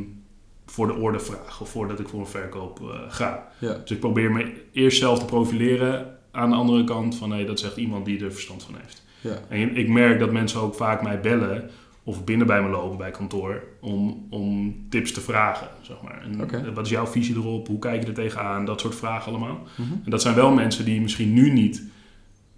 [0.75, 3.49] voor de orde vraag of voordat ik voor een verkoop eh, ga.
[3.59, 3.73] Ja.
[3.75, 7.62] Dus ik probeer me eerst zelf te profileren aan de andere kant van nee, dat
[7.62, 9.02] echt iemand die er verstand van heeft.
[9.21, 9.38] Ja.
[9.49, 11.70] En ik merk dat mensen ook vaak mij bellen
[12.05, 15.68] of binnen bij me lopen bij kantoor om, om tips te vragen.
[15.81, 16.22] Zeg maar.
[16.22, 16.75] En.
[16.75, 17.66] Wat is jouw visie erop?
[17.66, 18.64] Hoe kijk je er tegenaan?
[18.64, 19.59] Dat soort vragen allemaal.
[19.77, 19.92] Mhm.
[20.05, 21.83] En dat zijn wel mensen die misschien nu niet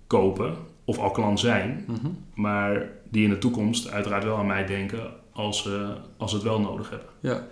[0.07, 2.07] kopen of al klant zijn, Mhm.
[2.35, 6.61] maar die in de toekomst uiteraard wel aan mij denken als ze, als het wel
[6.61, 7.09] nodig hebben.
[7.21, 7.47] Ja.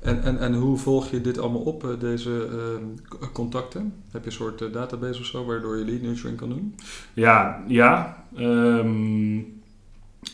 [0.00, 3.92] En, en, en hoe volg je dit allemaal op, eh, deze ehm, k- contacten?
[4.10, 6.74] Heb je een soort eh, database of zo waardoor je lead nurturing kan doen?
[7.14, 8.24] Ja, ja.
[8.36, 9.38] Ehm,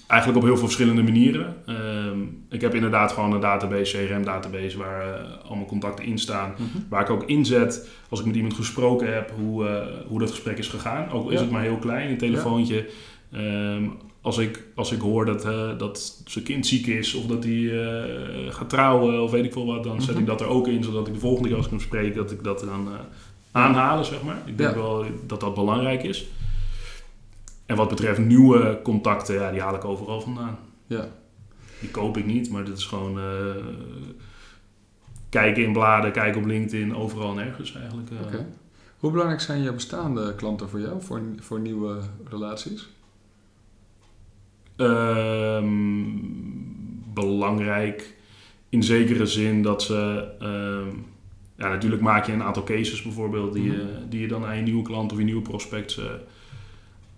[0.06, 1.56] eigenlijk op heel veel verschillende manieren.
[1.66, 2.18] Ehm,
[2.50, 6.54] ik heb inderdaad gewoon een database, CRM-database, waar eh, allemaal contacten in staan.
[6.88, 10.58] Waar ik ook inzet als ik met iemand gesproken heb hoe, eh, hoe dat gesprek
[10.58, 11.10] is gegaan.
[11.10, 12.86] Ook is het maar heel klein, een telefoontje.
[14.26, 17.84] Als, ik, als ik hoor dat, eh, dat zijn kind ziek is of dat hij
[17.84, 20.20] eh, gaat trouwen of weet ik veel wat, dan zet Mhm.
[20.20, 22.30] ik dat er ook in, zodat ik de volgende keer als ik hem spreek, dat
[22.30, 22.98] ik dat dan eh
[23.52, 24.42] aanhalen, zeg maar.
[24.44, 24.76] Ik denk Ja.
[24.76, 26.26] wel dat dat belangrijk is.
[27.66, 30.58] En wat betreft nieuwe contacten, ja, die haal ik overal vandaan.
[30.86, 31.08] Ja.
[31.80, 33.18] Die koop ik niet, maar dit is gewoon
[35.28, 38.08] kijken in bladen, kijken op LinkedIn, overal en ergens eigenlijk.
[38.98, 41.98] Hoe belangrijk zijn je bestaande klanten voor jou, voor, voor nieuwe
[42.30, 42.88] relaties?
[44.76, 46.04] Ehm,
[47.14, 48.14] belangrijk
[48.68, 50.28] in zekere zin dat ze.
[50.40, 50.96] ehm,
[51.58, 54.62] ja, natuurlijk maak je een aantal cases bijvoorbeeld die, je, die je dan aan je
[54.62, 56.04] nieuwe klant of je nieuwe prospect eh,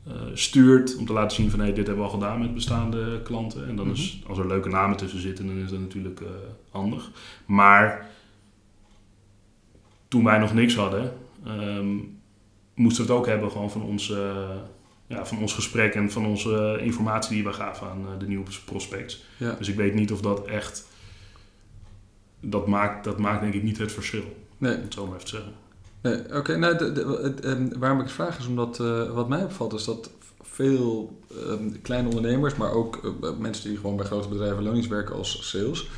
[0.07, 0.97] eh, stuurt.
[0.97, 3.69] Om te laten zien van hey, dit hebben we al gedaan met bestaande klanten.
[3.69, 6.29] En dan is, als er leuke namen tussen zitten, dan is dat natuurlijk eh,
[6.71, 7.11] handig.
[7.47, 8.11] Maar
[10.09, 11.13] toen wij nog niks hadden,
[11.47, 11.97] ehm,
[12.75, 14.51] moesten we het ook hebben gewoon van ons, eh,
[15.09, 18.27] ja, van ons gesprek en van onze eh, informatie die we gaven aan eh, de
[18.27, 19.25] nieuwe prospects.
[19.37, 19.53] Ja.
[19.53, 20.87] Dus ik weet niet of dat echt.
[22.41, 25.27] Dat maakt, dat maakt denk ik niet het verschil, Nee, om het zo maar even
[25.27, 25.53] te zeggen.
[26.01, 26.57] nee oké.
[26.57, 30.11] nou, de, ehm, waarom ik het vraag is omdat eh, wat mij opvalt is dat
[30.43, 35.49] veel ehm, kleine ondernemers, maar ook mensen die gewoon bij grote bedrijven lonings werken als
[35.51, 35.91] sales,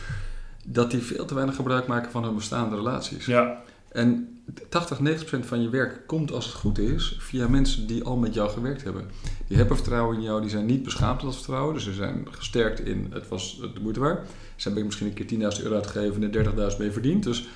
[0.65, 3.27] dat die veel te weinig gebruik maken van hun bestaande relaties.
[3.27, 8.05] Ja, En 80, 90% van je werk komt als het goed is via mensen die
[8.05, 9.11] al met jou gewerkt hebben.
[9.47, 11.75] Die hebben vertrouwen in jou, die zijn niet beschaamd dat vertrouwen.
[11.75, 14.29] Dus ze zijn gesterkt in het was de moeite waard.
[14.57, 17.23] Ze hebben misschien een keer 10.000 euro uitgegeven en er 30.000 mee verdiend.
[17.23, 17.49] Dus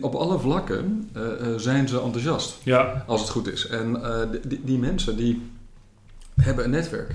[0.00, 3.66] op alle vlakken eh, eh, zijn ze enthousiast ja, als het goed is.
[3.66, 5.42] En eh, die, die mensen die
[6.34, 7.14] hebben een netwerk.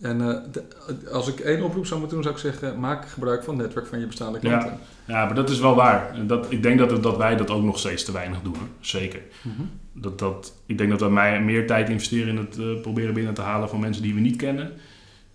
[0.00, 3.44] En eh, de- als ik één oproep zou moeten doen, zou ik zeggen: maak gebruik
[3.44, 4.78] van het netwerk van je bestaande klanten.
[5.06, 6.14] ja, maar dat is wel waar.
[6.26, 8.54] Dat, ik denk dat, het- dat wij dat ook nog steeds te weinig doen.
[8.80, 9.20] Zeker.
[9.42, 9.62] Mhm.
[9.92, 13.34] Dat, dat, ik denk dat we mij meer tijd investeren in het eh, proberen binnen
[13.34, 14.72] te halen van mensen die we niet kennen.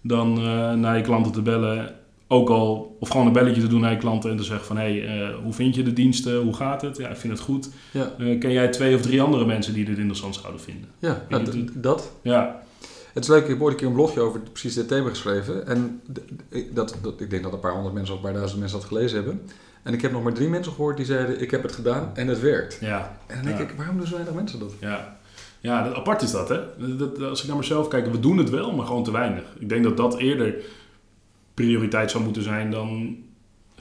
[0.01, 1.95] dan eh, naar je klanten te bellen.
[2.27, 4.77] Ook al, of gewoon een belletje te doen naar je klanten en te zeggen van...
[4.77, 6.41] hé, hey, eh, hoe vind je de diensten?
[6.41, 6.97] Hoe gaat het?
[6.97, 7.69] Ja, ik vind het goed.
[7.91, 10.89] Ja, Eh, ken jij twee of drie andere mensen die dit interessant zouden vinden?
[10.99, 12.11] ja, ja, Je d- doet- dat.
[12.21, 12.61] Ja,
[13.15, 15.67] Het is leuk, ik heb ooit een keer een blogje over precies dit thema geschreven.
[15.67, 16.01] En
[16.71, 18.87] dat, dat, ik denk dat een paar honderd mensen of een paar duizend mensen dat
[18.87, 19.41] gelezen hebben.
[19.83, 22.27] En ik heb nog maar drie mensen gehoord die zeiden, ik heb het gedaan en
[22.27, 22.77] het werkt.
[22.81, 23.63] ja, En dan denk Ja.
[23.63, 24.71] ik, waarom doen zo weinig mensen dat?
[24.79, 25.17] ja.
[25.59, 26.59] Ja, dat, apart is dat, hè?
[26.97, 29.43] Dat, als ik naar mezelf kijk, we doen het wel, maar gewoon te weinig.
[29.59, 30.55] Ik denk dat dat eerder
[31.53, 33.17] prioriteit zou moeten zijn dan...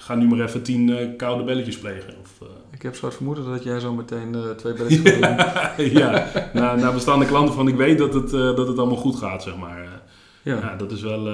[0.05, 2.15] ga nu maar even tien eh, koude belletjes plegen.
[2.23, 5.77] Of, eh, Ik heb zo het vermoeden dat jij zo meteen eh, twee belletjes gaat
[5.77, 5.91] doen.
[5.91, 9.43] ja, naar, naar bestaande klanten van ik weet dat het, dat het allemaal goed gaat,
[9.43, 9.83] zeg maar.
[10.43, 10.55] Ja.
[10.55, 10.77] ja.
[10.77, 11.29] dat is wel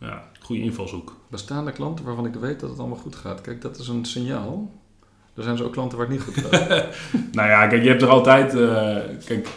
[0.00, 1.16] ja, goede invalshoek.
[1.28, 3.40] Bestaande klanten waarvan ik weet dat het allemaal goed gaat.
[3.40, 4.70] Kijk, dat is een signaal.
[5.34, 6.84] Er zijn zo ook klanten waar het niet goed gaat.
[7.32, 8.50] Nou ja, kijk, je hebt er altijd...
[9.24, 9.48] kijk,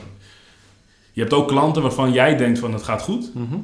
[1.12, 3.58] je hebt ook klanten waarvan jij denkt van het gaat goed, Mhm.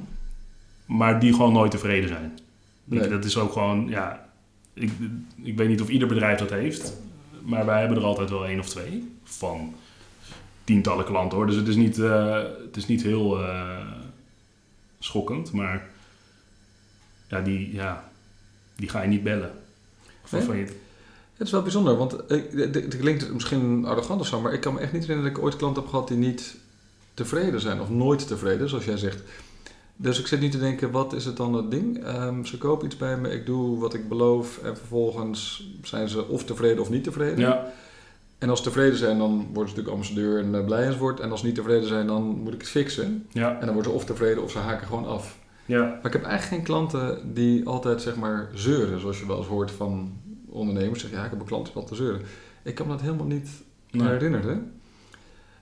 [0.85, 2.39] maar die gewoon nooit tevreden zijn.
[2.85, 3.09] Nee.
[3.09, 4.23] Dat is ook gewoon, ja...
[4.73, 4.91] Ik,
[5.43, 6.93] ik weet niet of ieder bedrijf dat heeft,
[7.41, 9.73] maar wij hebben er altijd wel één of twee van
[10.63, 11.47] tientallen klanten hoor.
[11.47, 13.87] Dus het is niet, eh, het is niet heel eh,
[14.99, 15.87] schokkend, maar
[17.27, 18.09] ja, die, ja,
[18.75, 19.51] die ga je niet bellen.
[20.23, 20.41] Of Nee?
[20.41, 20.63] van je,
[21.33, 24.79] Het is wel bijzonder, want het klinkt misschien arrogant of zo, maar ik kan me
[24.79, 26.55] echt niet herinneren dat ik ooit klanten heb gehad die niet
[27.13, 29.21] tevreden zijn of nooit tevreden, zoals jij zegt.
[29.97, 32.03] Dus ik zit niet te denken, wat is het dan het ding?
[32.03, 36.27] Ehm, ze kopen iets bij me, ik doe wat ik beloof en vervolgens zijn ze
[36.27, 37.39] of tevreden of niet tevreden.
[37.39, 37.65] ja,
[38.37, 41.19] En als ze tevreden zijn, dan worden ze natuurlijk ambassadeur en uh, blij enzovoort.
[41.19, 43.27] En als ze niet tevreden zijn, dan moet ik het fixen.
[43.31, 45.37] ja, En dan worden ze of tevreden of ze haken gewoon af.
[45.65, 49.37] ja, Maar ik heb eigenlijk geen klanten die altijd zeg maar zeuren, zoals je wel
[49.37, 50.13] eens hoort van
[50.49, 50.99] ondernemers.
[50.99, 52.21] Zeggen, ja, ik heb een klant die te zeuren.
[52.63, 53.49] Ik kan me dat helemaal niet
[53.91, 54.07] nee.
[54.07, 54.71] herinneren.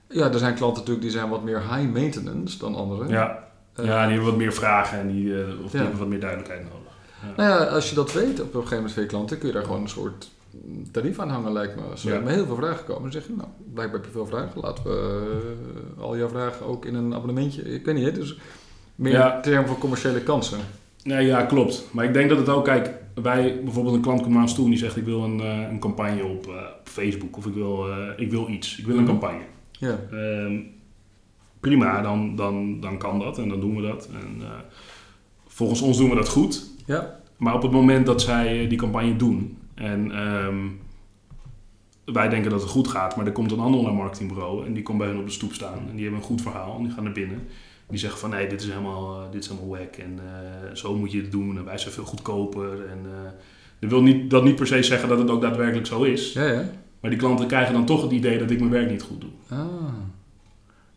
[0.08, 3.08] Ja, er zijn klanten natuurlijk die zijn wat meer high maintenance dan anderen.
[3.08, 3.52] ja.
[3.76, 6.62] Ja, die hebben wat meer vragen en die, eh, of die hebben wat meer duidelijkheid
[6.62, 6.92] nodig.
[7.36, 9.54] Nou ja, als je dat weet op een gegeven moment van je klanten, kun je
[9.54, 10.30] daar gewoon een soort
[10.90, 11.82] tarief aan hangen, lijkt me.
[11.82, 12.20] Als er Ja.
[12.20, 14.60] met heel veel vragen komen, dan zeg je, nou, blijkbaar heb je veel vragen.
[14.60, 15.22] Laten we
[15.96, 17.62] eh, al jouw vragen ook in een abonnementje.
[17.74, 18.38] Ik weet niet, hè, dus
[18.94, 19.36] meer Ja.
[19.36, 20.58] in termen van commerciële kansen.
[21.02, 21.84] Nee, ja, klopt.
[21.92, 22.90] Maar ik denk dat het ook, kijk,
[23.22, 25.60] wij, bijvoorbeeld een klant komt naar ons toe en die zegt ik wil een, eh,
[25.70, 29.10] een campagne op, op Facebook of ik wil, ik wil iets, ik wil een Mhm.
[29.10, 29.42] campagne.
[29.70, 30.56] Ja, Ehm,
[31.68, 34.08] prima, dan, dan, dan kan dat en dan doen we dat.
[34.12, 34.48] En, eh,
[35.46, 36.70] volgens ons doen we dat goed.
[36.86, 40.56] ja, Maar op het moment dat zij eh, die campagne doen en ehm,
[42.04, 44.82] wij denken dat het goed gaat, maar er komt een ander online marketingbureau en die
[44.82, 46.92] komt bij hen op de stoep staan en die hebben een goed verhaal en die
[46.92, 47.46] gaan naar binnen.
[47.88, 50.20] Die zeggen van nee, dit is helemaal, eh, dit is helemaal wack en
[50.76, 52.86] zo moet je het doen en wij zijn veel goedkoper.
[52.86, 52.98] En,
[53.78, 56.46] dat wil niet, dat niet per se zeggen dat het ook daadwerkelijk zo is, ja,
[56.46, 56.70] ja.
[57.00, 59.30] maar die klanten krijgen dan toch het idee dat ik mijn werk niet goed doe.
[59.48, 59.66] Ah,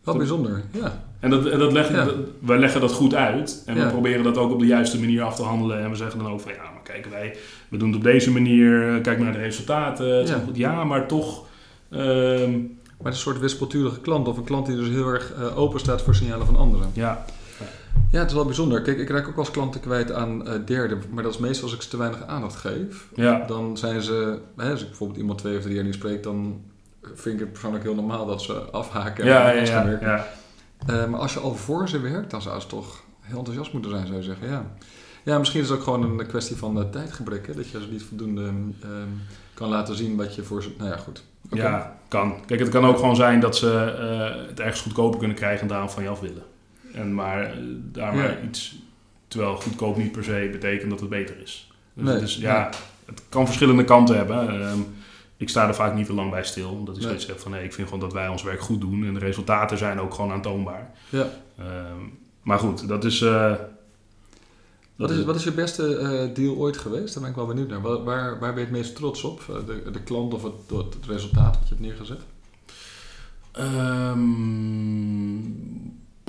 [0.08, 1.06] wat bijzonder, ja.
[1.20, 2.06] En, dat, en dat leggen, Ja.
[2.40, 3.62] wij leggen dat goed uit.
[3.66, 3.84] En Ja.
[3.84, 5.80] we proberen dat ook op de juiste manier af te handelen.
[5.80, 7.36] En we zeggen dan ook van ja, maar kijk, wij
[7.68, 8.94] we doen het op deze manier.
[8.96, 10.26] eh, Kijk naar de resultaten.
[10.26, 10.38] Ja.
[10.44, 10.56] goed.
[10.56, 11.44] ja, maar toch.
[11.90, 12.50] ehm,
[12.98, 15.58] Maar het is een soort wispelturige klant of een klant die dus heel erg eh,
[15.58, 16.88] open staat voor signalen van anderen.
[16.92, 17.24] ja,
[18.10, 18.82] Ja, het is wel bijzonder.
[18.82, 21.74] Kijk, ik raak ook als klanten kwijt aan eh derden, maar dat is meestal als
[21.74, 23.08] ik ze te weinig aandacht geef.
[23.14, 26.22] ja, Dan zijn ze, hè, als ik bijvoorbeeld iemand twee of drie jaar niet spreek,
[26.22, 26.60] dan
[27.14, 30.08] vind ik het persoonlijk heel normaal dat ze afhaken en ja, ja, gaan werken.
[30.08, 30.26] ja.
[30.86, 33.90] Eh, maar als je al voor ze werkt, dan zou ze toch heel enthousiast moeten
[33.90, 34.48] zijn, zou je zeggen.
[34.48, 34.66] Ja,
[35.24, 37.54] ja misschien is het ook gewoon een kwestie van uh, tijdgebrek, hè?
[37.54, 38.76] dat je ze niet voldoende um,
[39.54, 40.70] kan laten zien wat je voor ze...
[40.78, 41.24] Nou ja, goed.
[41.50, 41.70] Okay.
[41.70, 42.34] Ja, kan.
[42.46, 45.68] Kijk, het kan ook gewoon zijn dat ze uh, het ergens goedkoper kunnen krijgen en
[45.68, 46.42] daarom van je af willen.
[46.92, 47.54] En maar
[47.92, 48.22] daar ja.
[48.22, 48.78] maar iets...
[49.28, 51.72] Terwijl goedkoop niet per se betekent dat het beter is.
[51.94, 52.70] Dus nee, het, is, ja,
[53.06, 54.70] het kan verschillende kanten hebben.
[54.70, 54.86] Um,
[55.38, 56.70] ik sta er vaak niet te lang bij stil.
[56.70, 57.26] Omdat ik nee.
[57.26, 59.04] heb van nee, ik vind gewoon dat wij ons werk goed doen.
[59.04, 60.90] En de resultaten zijn ook gewoon aantoonbaar.
[61.08, 61.26] Ja.
[61.60, 63.20] Um, maar goed, dat is...
[63.20, 63.54] Uh,
[64.96, 67.14] wat, is, wat is je beste uh, deal ooit geweest?
[67.14, 67.80] Daar ben ik wel benieuwd naar.
[67.80, 69.40] Waar, waar, waar ben je het meest trots op?
[69.50, 72.20] Uh, De, de klant of het, het, het resultaat wat je hebt neergezet?
[73.58, 75.42] Um,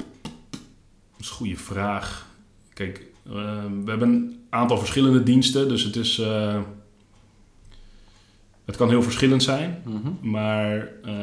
[0.01, 2.27] dat is een goede vraag.
[2.73, 3.33] Kijk, uh,
[3.83, 5.67] we hebben een aantal verschillende diensten.
[5.67, 6.19] Dus het is...
[6.19, 6.59] Uh,
[8.69, 9.81] het kan heel verschillend zijn.
[9.85, 10.31] Mm -hmm.
[10.31, 11.13] Maar uh,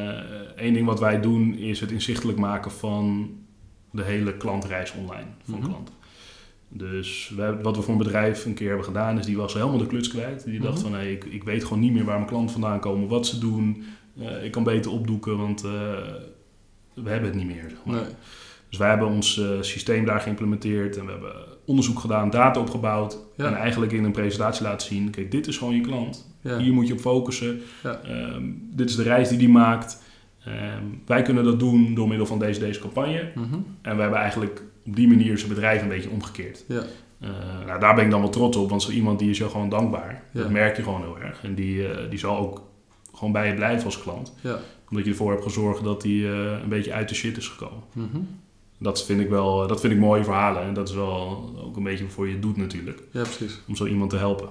[0.56, 3.30] één ding wat wij doen is het inzichtelijk maken van
[3.90, 5.54] de hele klantreis online van Mhm.
[5.54, 5.70] mm -hmm.
[5.70, 5.94] klanten.
[6.68, 9.78] Dus wij, wat we voor een bedrijf een keer hebben gedaan, is die was helemaal
[9.78, 10.44] de kluts kwijt.
[10.44, 10.82] Die dacht Mhm.
[10.82, 13.38] van hey, ik, ik weet gewoon niet meer waar mijn klanten vandaan komen, wat ze
[13.38, 13.84] doen.
[14.18, 15.70] Uh, ik kan beter opdoeken, want uh,
[16.94, 17.64] we hebben het niet meer.
[17.68, 17.94] Zeg maar.
[17.96, 18.12] Nee.
[18.68, 23.18] Dus wij hebben ons uh, systeem daar geïmplementeerd en we hebben onderzoek gedaan, data opgebouwd.
[23.36, 23.46] Ja.
[23.46, 26.34] En eigenlijk in een presentatie laten zien, kijk, dit is gewoon je klant.
[26.40, 26.58] Ja.
[26.58, 27.60] Hier moet je op focussen.
[27.82, 28.00] Ja.
[28.34, 30.02] Um, dit is de reis die die maakt.
[30.44, 33.30] Ehm, wij kunnen dat doen door middel van deze, deze campagne.
[33.34, 33.54] Mhm.
[33.82, 36.64] En we hebben eigenlijk op die manier zijn bedrijf een beetje omgekeerd.
[36.68, 36.82] Ja.
[37.20, 37.30] Eh,
[37.66, 39.68] nou, daar ben ik dan wel trots op, want zo iemand die is jou gewoon
[39.68, 40.22] dankbaar.
[40.32, 41.42] Dat merk je gewoon heel erg.
[41.42, 42.62] En die, eh, die zal ook
[43.14, 44.34] gewoon bij je blijven als klant.
[44.40, 44.58] Ja.
[44.88, 47.82] Omdat je ervoor hebt gezorgd dat hij eh, een beetje uit de shit is gekomen.
[47.92, 48.18] Mhm.
[48.78, 50.62] Dat vind ik wel, dat vind ik mooie verhalen.
[50.62, 53.02] En dat is wel ook een beetje waarvoor je het doet natuurlijk.
[53.10, 53.60] ja, precies.
[53.68, 54.48] Om zo iemand te helpen.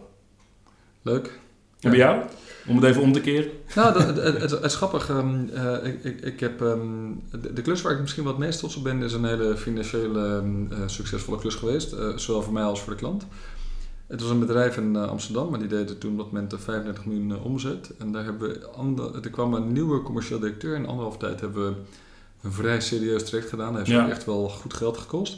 [1.01, 1.39] Leuk.
[1.79, 2.23] En bij jou?
[2.67, 3.51] Om het even om te keren.
[3.75, 5.09] Nou, dat- het, het, is grappig.
[5.09, 7.11] ehm, eh, ik, ik, ik heb, ehm,
[7.41, 10.27] de, de klus waar ik misschien wat meest trots op ben, is een hele financiële
[10.35, 11.93] ehm, eh, succesvolle klus geweest.
[11.93, 13.25] eh, zowel voor mij als voor de klant.
[14.07, 16.59] Het was een bedrijf in eh, Amsterdam, maar die deden toen op dat moment eh,
[16.59, 17.91] 35 miljoen eh, omzet.
[17.97, 20.75] En daar hebben we ander, er kwam een nieuwe commercieel directeur.
[20.75, 21.75] In anderhalf tijd hebben we
[22.45, 23.73] een vrij serieus traject gedaan.
[23.73, 24.09] Dat heeft Ja.
[24.09, 25.37] echt wel goed geld gekost.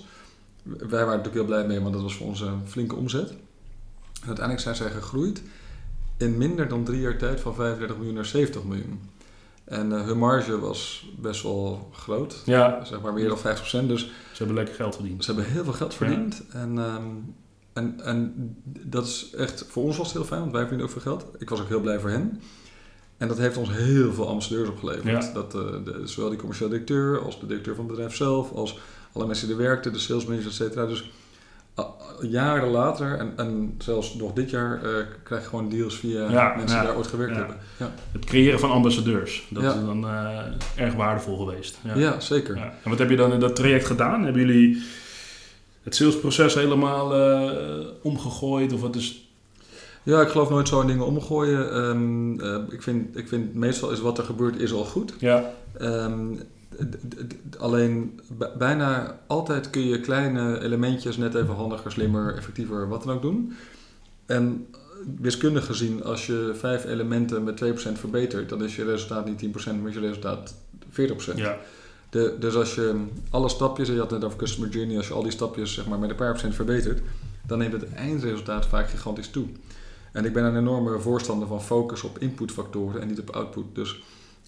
[0.63, 3.29] Wij waren natuurlijk heel blij mee, want dat was voor ons een flinke omzet.
[3.29, 5.41] En uiteindelijk zijn zij gegroeid
[6.17, 8.99] in minder dan drie jaar tijd van 35 miljoen naar 70 miljoen.
[9.63, 13.87] En eh, hun marge was best wel groot, Ja, zeg maar meer dan 50%.
[13.87, 15.23] Dus ze hebben lekker geld verdiend.
[15.23, 16.43] ze hebben heel veel geld verdiend.
[16.51, 17.03] En, ehm,
[17.73, 21.01] en, en dat is echt, voor ons was het heel fijn, want wij verdienen ook
[21.01, 21.25] veel geld.
[21.37, 22.41] Ik was ook heel blij voor hen.
[23.17, 25.23] En dat heeft ons heel veel ambassadeurs opgeleverd.
[25.23, 25.31] Ja.
[25.33, 28.79] Dat, eh, de, zowel die commercieel directeur als de directeur van het bedrijf zelf, als
[29.11, 30.85] alle mensen die er werkten, de sales managers, et cetera.
[30.85, 31.11] Dus
[32.21, 34.91] jaren later, en, en zelfs nog dit jaar, eh,
[35.23, 37.57] krijg je gewoon deals via Ja, mensen ja, die daar ooit gewerkt hebben.
[37.77, 39.47] Ja, Het creëren van ambassadeurs.
[39.49, 40.39] Dat is dan eh,
[40.75, 41.77] erg waardevol geweest.
[41.83, 41.95] Ja.
[41.95, 42.19] ja.
[42.19, 42.55] zeker.
[42.55, 42.73] Ja.
[42.83, 44.23] En wat heb je dan in dat traject gedaan?
[44.23, 44.83] Hebben jullie
[45.83, 47.13] het salesproces helemaal
[48.01, 48.73] omgegooid?
[48.73, 49.26] Of wat is...
[50.07, 51.71] Ja, ik geloof nooit zo in dingen omgooien.
[51.71, 55.13] Ehm, eh, ik, vind, ik vind meestal is wat er gebeurt is al goed.
[55.19, 56.35] Ja, Ehm,
[57.57, 58.19] alleen
[58.57, 63.53] bijna altijd kun je kleine elementjes net even handiger, slimmer, effectiever, wat dan ook doen.
[64.25, 64.67] En
[65.19, 69.79] wiskundig gezien, als je vijf elementen met 2% verbetert, dan is je resultaat niet 10%,
[69.79, 70.55] maar is je resultaat
[70.89, 71.37] 40%.
[71.37, 71.57] ja,
[72.09, 75.13] De, dus als je alle stapjes, en je had net over customer journey, als je
[75.13, 77.01] al die stapjes zeg maar, met een paar procent verbetert,
[77.47, 79.47] dan neemt het eindresultaat vaak gigantisch toe.
[80.17, 83.63] En ik ben een enorme voorstander van focus op inputfactoren en niet op output.
[83.73, 83.89] Dus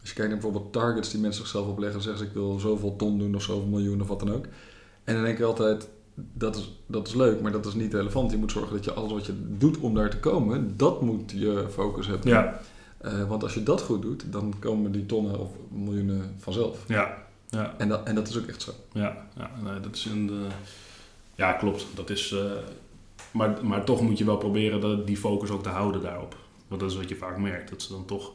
[0.01, 2.95] als je kijkt naar bijvoorbeeld targets die mensen zichzelf opleggen, zeggen ze ik wil zoveel
[2.95, 4.45] ton doen of zoveel miljoen of wat dan ook.
[5.03, 8.31] En dan denk ik altijd, dat is, dat is leuk, maar dat is niet relevant.
[8.31, 11.31] Je moet zorgen dat je alles wat je doet om daar te komen, dat moet
[11.35, 12.29] je focus hebben.
[12.29, 12.59] ja,
[12.97, 16.83] Eh, want als je dat goed doet, dan komen die tonnen of miljoenen vanzelf.
[16.87, 17.17] ja,
[17.49, 18.71] ja, En dat, en dat is ook echt zo.
[18.93, 20.29] ja, ja nee, dat is een...
[20.29, 20.53] eh,
[21.35, 21.85] ja, klopt.
[21.95, 22.31] Dat is...
[22.31, 22.51] eh,
[23.31, 26.35] maar, maar toch moet je wel proberen dat, die focus ook te houden daarop.
[26.67, 27.69] Want dat is wat je vaak merkt.
[27.69, 28.31] Dat ze dan toch...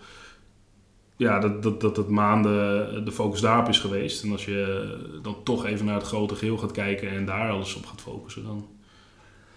[1.16, 4.22] Ja, dat, dat, dat het maanden de focus daarop is geweest.
[4.22, 7.74] En als je dan toch even naar het grote geheel gaat kijken en daar alles
[7.74, 8.66] op gaat focussen, dan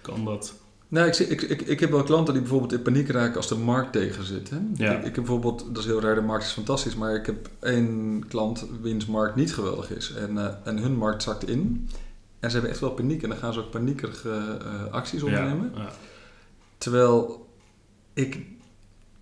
[0.02, 0.54] kan dat.
[0.88, 3.56] Nou, ik, ik, ik, ik heb wel klanten die bijvoorbeeld in paniek raken als de
[3.56, 4.50] markt tegen zit.
[4.50, 4.58] Hè?
[4.76, 4.92] Ja.
[4.92, 7.50] Ik, ik heb bijvoorbeeld, dat is heel raar, de markt is fantastisch, maar ik heb
[7.60, 10.14] één klant wiens markt niet geweldig is.
[10.14, 11.90] En, eh, en hun markt zakt in.
[12.40, 15.72] En ze hebben echt wel paniek en dan gaan ze ook paniekerige eh, acties ondernemen.
[15.76, 15.90] Ja, ja.
[16.78, 17.48] Terwijl
[18.14, 18.40] ik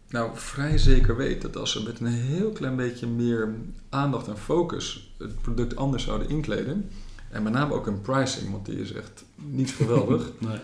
[0.10, 3.54] nou vrij zeker weet dat als ze met een heel klein beetje meer
[3.90, 6.90] aandacht en focus het product anders zouden inkleden.
[7.32, 10.32] En met name ook hun pricing, want die is echt niet geweldig.
[10.40, 10.58] Nee.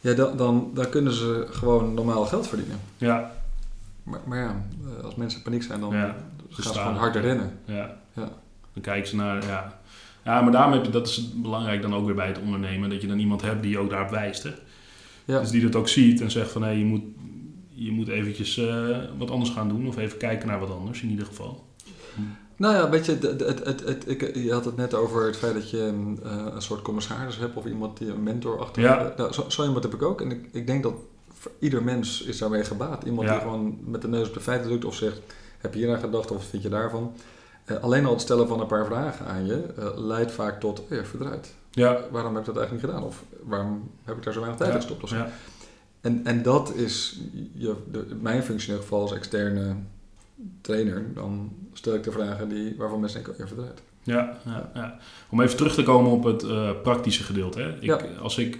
[0.00, 2.80] ja, dan, dan, dan kunnen ze gewoon normaal geld verdienen.
[2.96, 3.32] Ja,
[4.02, 4.64] Maar, maar ja,
[4.98, 6.16] eh, als mensen in paniek zijn, dan Ja,
[6.50, 7.58] gaan ze gewoon harder rennen.
[7.64, 7.96] ja.
[8.12, 8.28] Ja.
[8.72, 9.80] Dan kijken ze naar, ja.
[10.24, 13.00] Ja, maar daarom heb je, dat is belangrijk dan ook weer bij het ondernemen, dat
[13.00, 14.42] je dan iemand hebt die je ook daarop wijst.
[14.42, 14.50] Hè?
[15.24, 15.40] Ja.
[15.40, 17.02] Dus die dat ook ziet en zegt van, hé, je moet,
[17.68, 19.88] je moet eventjes eh, wat anders gaan doen.
[19.88, 21.64] Of even kijken naar wat anders, in ieder geval.
[22.56, 25.36] Nou ja, weet je, het, het, het, het, ik, je had het net over het
[25.36, 28.82] feit dat je mm, eh, een soort commissaris hebt of iemand die een mentor achter
[28.82, 29.14] Ja.
[29.16, 30.20] Nou, zo, zo iemand heb ik ook.
[30.20, 30.94] En ik, ik denk dat
[31.32, 33.04] voor ieder mens is daarmee gebaat.
[33.04, 33.32] Iemand Ja.
[33.34, 35.20] die gewoon met de neus op de feiten drukt of zegt,
[35.58, 37.12] heb je hier aan gedacht of wat vind je daarvan?
[37.64, 40.80] Eh, alleen al het stellen van een paar vragen aan je eh, leidt vaak tot,
[40.80, 41.54] oh ja, verdraaid.
[41.70, 41.98] Ja.
[42.10, 43.08] Waarom heb ik dat eigenlijk niet gedaan?
[43.08, 44.76] Of waarom heb ik daar zo weinig tijd Ja.
[44.76, 45.02] in gestopt?
[45.02, 45.16] Of zo?
[45.16, 45.30] Ja.
[46.00, 47.20] En, en dat is
[47.54, 49.74] je, de, mijn functie in ieder geval als externe
[50.60, 51.04] trainer.
[51.14, 53.82] Dan stel ik de vragen die, waarvan mensen denken, oh, je verdraait.
[54.02, 54.98] Ja, ja, ja.
[55.30, 57.60] Om even terug te komen op het eh, praktische gedeelte.
[57.60, 57.68] Hè.
[57.74, 58.00] Ik, Ja.
[58.22, 58.58] Als ik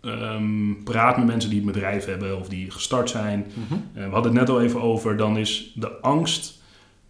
[0.00, 3.46] ehm, praat met mensen die een bedrijf hebben of die gestart zijn,
[3.94, 6.55] eh, we hadden het net al even over, dan is de angst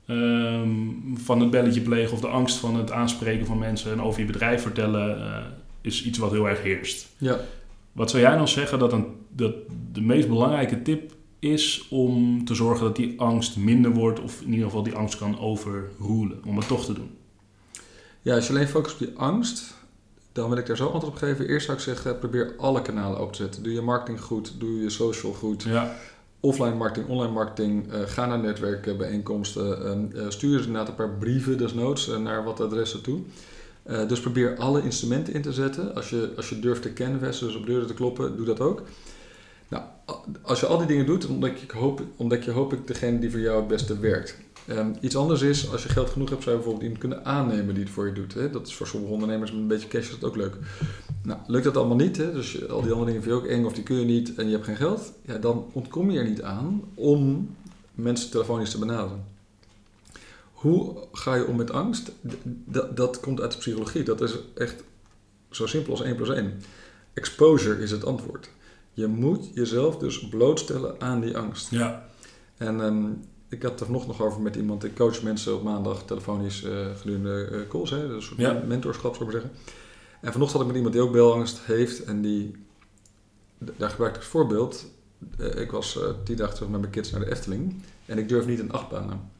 [0.06, 0.68] ehm,
[1.14, 4.26] van het belletje plegen of de angst van het aanspreken van mensen en over je
[4.26, 5.44] bedrijf vertellen, eh,
[5.80, 7.08] is iets wat heel erg heerst.
[7.18, 7.40] Ja.
[7.92, 9.54] Wat zou jij dan zeggen dat, een, dat
[9.92, 14.50] de meest belangrijke tip is om te zorgen dat die angst minder wordt of in
[14.50, 17.10] ieder geval die angst kan overroelen, om het toch te doen?
[18.22, 19.74] Ja, als je alleen focust op die angst,
[20.32, 21.48] dan wil ik daar zo antwoord op geven.
[21.48, 23.62] Eerst zou ik zeggen, probeer alle kanalen open te zetten.
[23.62, 25.62] Doe je marketing goed, doe je social goed.
[25.62, 25.96] Ja,
[26.40, 27.92] offline marketing, online marketing.
[27.92, 29.84] eh, ga naar netwerkbijeenkomsten.
[30.14, 33.20] eh, eh, stuur eens inderdaad een paar brieven desnoods eh, naar wat adressen toe.
[34.08, 35.94] Dus probeer alle instrumenten in te zetten.
[35.94, 38.82] Als je, als je durft te canvassen, dus op deuren te kloppen, doe dat ook.
[39.68, 39.84] Nou,
[40.42, 43.30] als je al die dingen doet, ontdek je, hoop, ontdek je hoop ik degene die
[43.30, 44.36] voor jou het beste werkt.
[44.66, 47.74] Ehm, iets anders is, als je geld genoeg hebt, zou je bijvoorbeeld iemand kunnen aannemen
[47.74, 48.34] die het voor je doet.
[48.34, 48.50] Hè?
[48.50, 50.56] Dat is voor sommige ondernemers met een beetje cash is dat ook leuk.
[51.22, 52.32] Nou, lukt dat allemaal niet, hè?
[52.32, 54.46] dus al die andere dingen vind je ook eng of die kun je niet en
[54.46, 57.50] je hebt geen geld, ja, dan ontkom je er niet aan om
[57.94, 59.24] mensen telefonisch te benaderen.
[60.52, 62.06] Hoe ga je om met angst?
[62.28, 64.02] D- dat- dat komt uit de psychologie.
[64.02, 64.84] Dat is echt
[65.50, 66.52] zo simpel als 1 plus 1.
[67.12, 68.50] Exposure is het antwoord.
[68.92, 71.70] Je moet jezelf dus blootstellen aan die angst.
[71.70, 72.08] Ja.
[72.56, 73.04] En ehm,
[73.48, 74.84] ik had het er vanochtend nog over met iemand.
[74.84, 77.90] Ik coach mensen op maandag telefonisch eh, gedurende eh, calls.
[77.90, 78.62] Hè, dus een soort Ja.
[78.66, 79.60] mentorschap zou ik maar zeggen.
[80.20, 82.04] En vanochtend had ik met iemand die ook belangst heeft.
[82.04, 82.54] En die,
[83.58, 84.86] daar gebruikte ik het voorbeeld.
[85.38, 87.82] Eh, ik was tien dagen terug met mijn kids naar de Efteling.
[88.06, 89.30] En ik durf niet een achtbaan aan.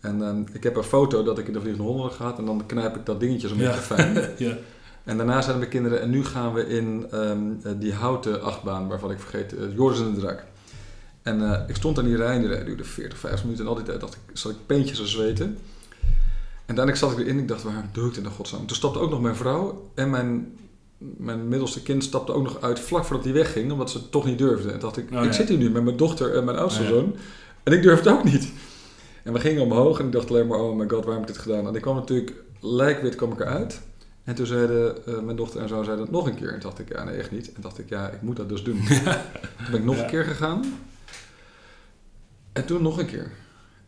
[0.00, 2.36] En ehm, ik heb een foto dat ik in de Vliegende Honden ga.
[2.38, 3.54] En dan knijp ik dat dingetje Ja.
[3.54, 4.14] beetje fijn.
[4.48, 4.56] ja.
[5.04, 8.88] En daarna zeiden mijn kinderen, en nu gaan we in ehm, eh, die houten achtbaan,
[8.88, 10.44] waarvan ik vergeet, uh, Joris en de Draak.
[11.24, 13.64] En eh, ik stond aan die rij, en die rij duurde 40, 50 minuten.
[13.64, 15.46] En al die tijd dacht ik, zat ik peentjes te zweten.
[16.66, 18.66] En uiteindelijk zat ik erin, ik dacht, waarom doe ik dit in godsnaam?
[18.66, 20.56] Toen stapte ook nog mijn vrouw en mijn,
[20.98, 24.24] mijn middelste kind stapte ook nog uit vlak voordat hij wegging, omdat ze het toch
[24.24, 24.70] niet durfde.
[24.70, 25.32] En dacht ik, Oh, ik ja.
[25.32, 26.94] zit hier nu met mijn dochter en mijn oudste Oh, ja.
[26.94, 27.16] zoon.
[27.62, 28.52] En ik durf het ook niet.
[29.22, 31.26] En we gingen omhoog en ik dacht alleen maar, oh my god, waarom heb ik
[31.34, 31.66] dit gedaan?
[31.66, 33.80] En ik kwam natuurlijk, lijkwit kwam ik eruit.
[34.24, 36.52] En toen zeiden eh, mijn dochter en zo zeiden het nog een keer.
[36.52, 37.52] En dacht ik, ja nee, echt niet.
[37.52, 38.80] En dacht ik, ja, ik moet dat dus doen.
[38.86, 40.02] toen ben ik nog Ja.
[40.02, 40.64] een keer gegaan.
[42.54, 43.30] En toen nog een keer.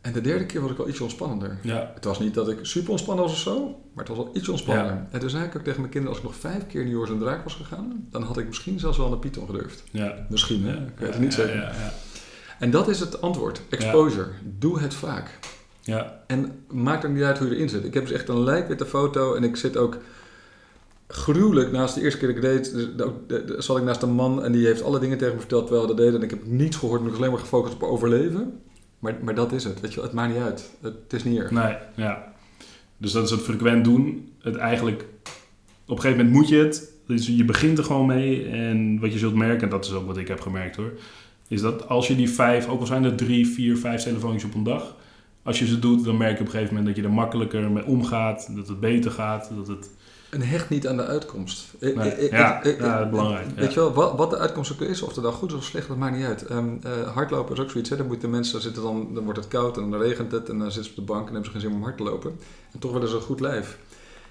[0.00, 1.58] En de derde keer was ik wel iets ontspannender.
[1.62, 1.90] Ja.
[1.94, 4.48] Het was niet dat ik super ontspannen was of zo, maar het was wel iets
[4.48, 4.94] ontspannender.
[4.94, 5.08] Ja.
[5.10, 7.10] En toen zei ik ook tegen mijn kinderen, als ik nog vijf keer in Joris
[7.10, 9.82] en Draak was gegaan, dan had ik misschien zelfs wel naar Python gedurfd.
[9.90, 10.26] Ja.
[10.28, 10.72] Misschien, hè?
[10.76, 11.56] Ik weet het niet zeker.
[11.56, 11.92] Ja, ja.
[12.58, 13.60] En dat is het antwoord.
[13.68, 14.28] Exposure.
[14.42, 15.38] Doe het vaak.
[15.80, 16.22] ja.
[16.26, 17.84] En maakt er niet uit hoe je erin zit.
[17.84, 19.96] Ik heb dus echt een lijkwitte foto en ik zit ook
[21.08, 22.88] gruwelijk naast de eerste keer dat ik deed.
[23.46, 25.86] dus zat ik naast een man en die heeft alle dingen tegen me verteld terwijl
[25.86, 26.14] dat deden.
[26.14, 28.60] En ik heb niets gehoord, ik alleen maar gefocust op overleven.
[28.98, 30.00] Maar, maar dat is het, weet je.
[30.00, 30.70] Het maakt niet uit.
[30.80, 31.50] Het, het is niet erg.
[31.50, 32.32] Nee, ja.
[32.96, 34.32] Dus dat is het frequent doen.
[34.40, 35.04] Het eigenlijk,
[35.86, 36.92] op een gegeven moment moet je het.
[37.06, 38.48] Dus je begint er gewoon mee.
[38.48, 40.92] En wat je zult merken, en dat is ook wat ik heb gemerkt hoor.
[41.48, 44.54] Is dat als je die vijf, ook al zijn er drie, vier, vijf telefoontjes op
[44.54, 44.96] een dag.
[45.42, 47.70] Als je ze doet, dan merk je op een gegeven moment dat je er makkelijker
[47.70, 48.56] mee omgaat.
[48.56, 49.50] Dat het beter gaat.
[49.56, 49.90] Dat het,
[50.30, 51.74] En hecht niet aan de uitkomst.
[51.78, 52.10] Ik- Nee.
[52.10, 53.68] ik- ik- Ja, ik- ja, dat is belangrijk, Weet ja.
[53.70, 55.88] je wel, wat, wat de uitkomst ook is, of het dan goed is of slecht,
[55.88, 56.46] dat maakt niet uit.
[56.46, 57.90] Ehm, eh, hardlopen is ook zoiets.
[57.90, 57.96] Hè?
[57.96, 60.70] Dan moeten mensen zitten dan, dan wordt het koud en dan regent het en dan
[60.72, 62.38] zitten ze op de bank en hebben ze geen zin om hard te lopen.
[62.72, 63.78] En toch willen ze een goed lijf.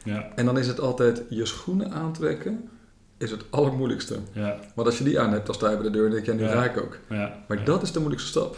[0.04, 2.70] ja, En dan is het altijd je schoenen aantrekken
[3.18, 4.20] is het allermoeilijkste.
[4.32, 6.26] ja, Want als je die aan hebt, dan sta je bij de deur en denk
[6.26, 6.52] je, ja, nu Ja.
[6.52, 6.98] ga ik ook.
[7.10, 7.34] ja.
[7.48, 8.58] Maar dat is de moeilijkste stap.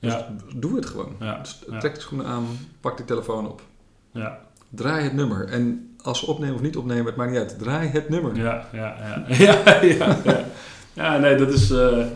[0.00, 1.16] Dus Ja, doe het gewoon.
[1.20, 2.46] ja, Dus trek de schoenen aan,
[2.80, 3.62] pak die telefoon op.
[4.12, 5.48] ja, Draai het nummer.
[5.48, 7.58] En als ze opnemen of niet opnemen, het maakt niet uit.
[7.58, 8.36] Draai het nummer.
[8.36, 9.24] Ja, ja, ja.
[9.44, 10.44] ja, ja, ja.
[10.92, 11.70] Ja, nee, dat is...
[11.70, 12.06] eh,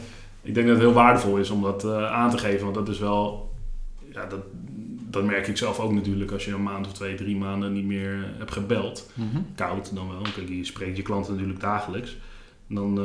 [0.43, 2.63] ik denk dat het heel waardevol is om dat eh, aan te geven.
[2.65, 3.55] Want dat is wel...
[4.13, 4.41] Ja, dat,
[5.11, 6.31] dat merk ik zelf ook natuurlijk.
[6.31, 9.11] Als je een maand of twee, drie maanden niet meer eh, hebt gebeld.
[9.15, 9.37] Mhm.
[9.55, 10.23] Koud dan wel.
[10.35, 12.17] Kijk, je spreekt je klanten natuurlijk dagelijks.
[12.69, 12.99] Dan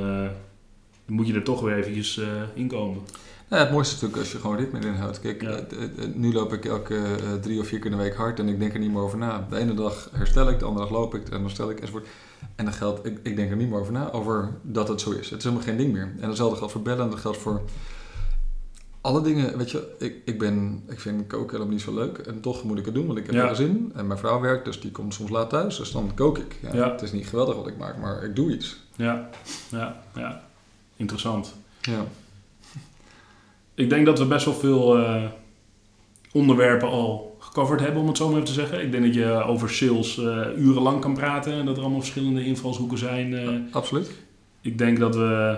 [1.11, 3.01] moet je er toch weer eventjes eh inkomen.
[3.47, 5.19] Het mooiste is natuurlijk als je gewoon ritme erin houdt.
[5.19, 5.59] Kijk, Ja.
[6.13, 8.59] nu loop ik elke eh, drie of vier keer in de week hard en ik
[8.59, 9.47] denk er niet meer over na.
[9.49, 12.07] De ene dag herstel ik, de andere dag loop ik en dan stel ik enzovoort.
[12.55, 15.11] En dan geldt, ik, ik denk er niet meer over na, over dat het zo
[15.11, 15.29] is.
[15.29, 16.13] Het is helemaal geen ding meer.
[16.19, 17.61] En datzelfde geldt voor bellen en dat geldt voor
[19.01, 19.57] alle dingen.
[19.57, 22.79] Weet je, ik, ik, ben, ik vind koken helemaal niet zo leuk en toch moet
[22.79, 23.49] ik het doen, want ik heb Ja.
[23.49, 23.91] er zin.
[23.95, 26.55] En mijn vrouw werkt, dus die komt soms laat thuis, dus dan kook ik.
[26.61, 26.91] Ja, Ja.
[26.91, 28.79] Het is niet geweldig wat ik maak, maar ik doe iets.
[28.95, 29.29] Ja,
[29.71, 30.41] ja, ja.
[31.01, 31.55] Interessant.
[31.81, 32.05] Ja.
[33.73, 35.23] Ik denk dat we best wel veel eh,
[36.31, 38.81] onderwerpen al gecoverd hebben, om het zo maar even te zeggen.
[38.81, 42.45] Ik denk dat je over sales eh, urenlang kan praten en dat er allemaal verschillende
[42.45, 43.33] invalshoeken zijn.
[43.33, 43.49] eh.
[43.71, 44.11] Absoluut.
[44.61, 45.57] ik denk dat we,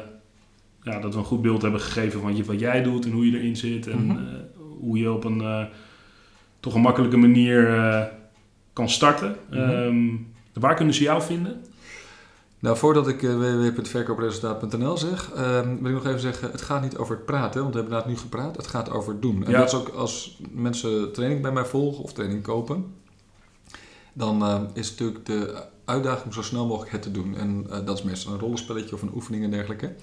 [0.84, 3.38] ja, dat we een goed beeld hebben gegeven van wat jij doet en hoe je
[3.38, 3.88] erin zit.
[3.88, 4.18] En Mhm.
[4.80, 5.68] hoe je op een
[6.60, 7.68] toch een makkelijke manier
[8.74, 9.36] kan starten.
[9.50, 9.60] Mhm.
[9.60, 10.08] Ehm,
[10.54, 11.62] waar kunnen ze jou vinden?
[12.64, 16.98] Nou, voordat ik uh, www.verkoopresultaat.nl zeg, ehm, wil ik nog even zeggen, het gaat niet
[16.98, 18.56] over het praten, want we hebben inderdaad nu gepraat.
[18.56, 19.46] Het gaat over doen.
[19.46, 19.58] En Ja.
[19.58, 22.86] dat is ook als mensen training bij mij volgen of training kopen,
[24.14, 27.36] dan eh, is natuurlijk de uitdaging om zo snel mogelijk het te doen.
[27.38, 29.96] En eh, dat is meestal een rollenspelletje of een oefening en dergelijke.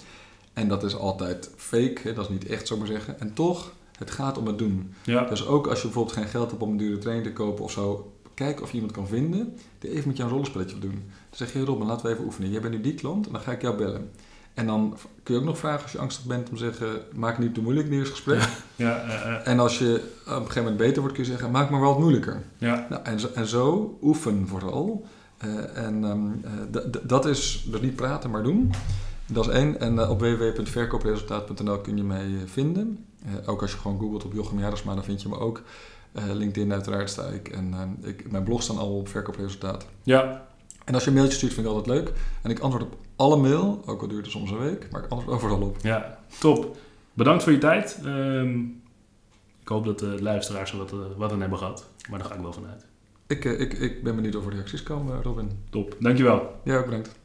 [0.53, 3.21] En dat is altijd fake, hè, dat is niet echt, zo maar zeggen.
[3.21, 4.95] En toch, het gaat om het doen.
[5.05, 7.65] Ja, Dus ook als je bijvoorbeeld geen geld hebt om een dure training te kopen
[7.65, 8.13] of zo,
[8.45, 11.03] kijk of je iemand kan vinden die even met jou een rollenspelletje wil doen.
[11.03, 12.51] Dan zeg je, Robin, laten we even oefenen.
[12.51, 14.11] Jij bent nu die klant en dan ga ik jou bellen.
[14.55, 17.39] En dan kun je ook nog vragen als je angstig bent om te zeggen, maak
[17.39, 18.49] niet te moeilijk in het eerste gesprek.
[18.77, 21.51] Ja, eh, eh, En als je op een gegeven moment beter wordt, kun je zeggen,
[21.51, 22.43] maak maar wat moeilijker.
[22.59, 22.87] ja.
[22.91, 25.07] Nou, en, zo, en zo oefen vooral.
[25.39, 26.27] Eh, en ehm,
[26.73, 28.71] eh, dat is dus niet praten, maar doen.
[29.27, 29.81] Dat is één.
[29.81, 33.05] En op www.verkoopresultaat.nl kun je mij vinden.
[33.47, 35.63] Ook als je gewoon googelt op Jochem dan vind je me ook.
[36.13, 37.49] Eh, LinkedIn uiteraard sta ik.
[37.49, 39.87] En ehm, ik, mijn blog staan allemaal op verkoopresultaat.
[40.03, 40.47] ja,
[40.85, 42.13] En als je een mailtje stuurt, vind ik altijd leuk.
[42.43, 45.11] En ik antwoord op alle mail, ook al duurt het soms een week, maar ik
[45.11, 45.77] antwoord overal op.
[45.83, 46.77] ja, top.
[47.15, 47.99] Bedankt voor je tijd.
[48.05, 48.59] Ehm,
[49.61, 51.87] ik hoop dat de luisteraars er wat, eh, wat aan hebben gehad.
[52.11, 52.87] Maar daar ga ik wel vanuit.
[53.27, 55.51] Ik, eh, ik, ik ben benieuwd of er reacties komen, Robin.
[55.71, 56.61] Top, dankjewel.
[56.65, 57.19] Jij ook bedankt.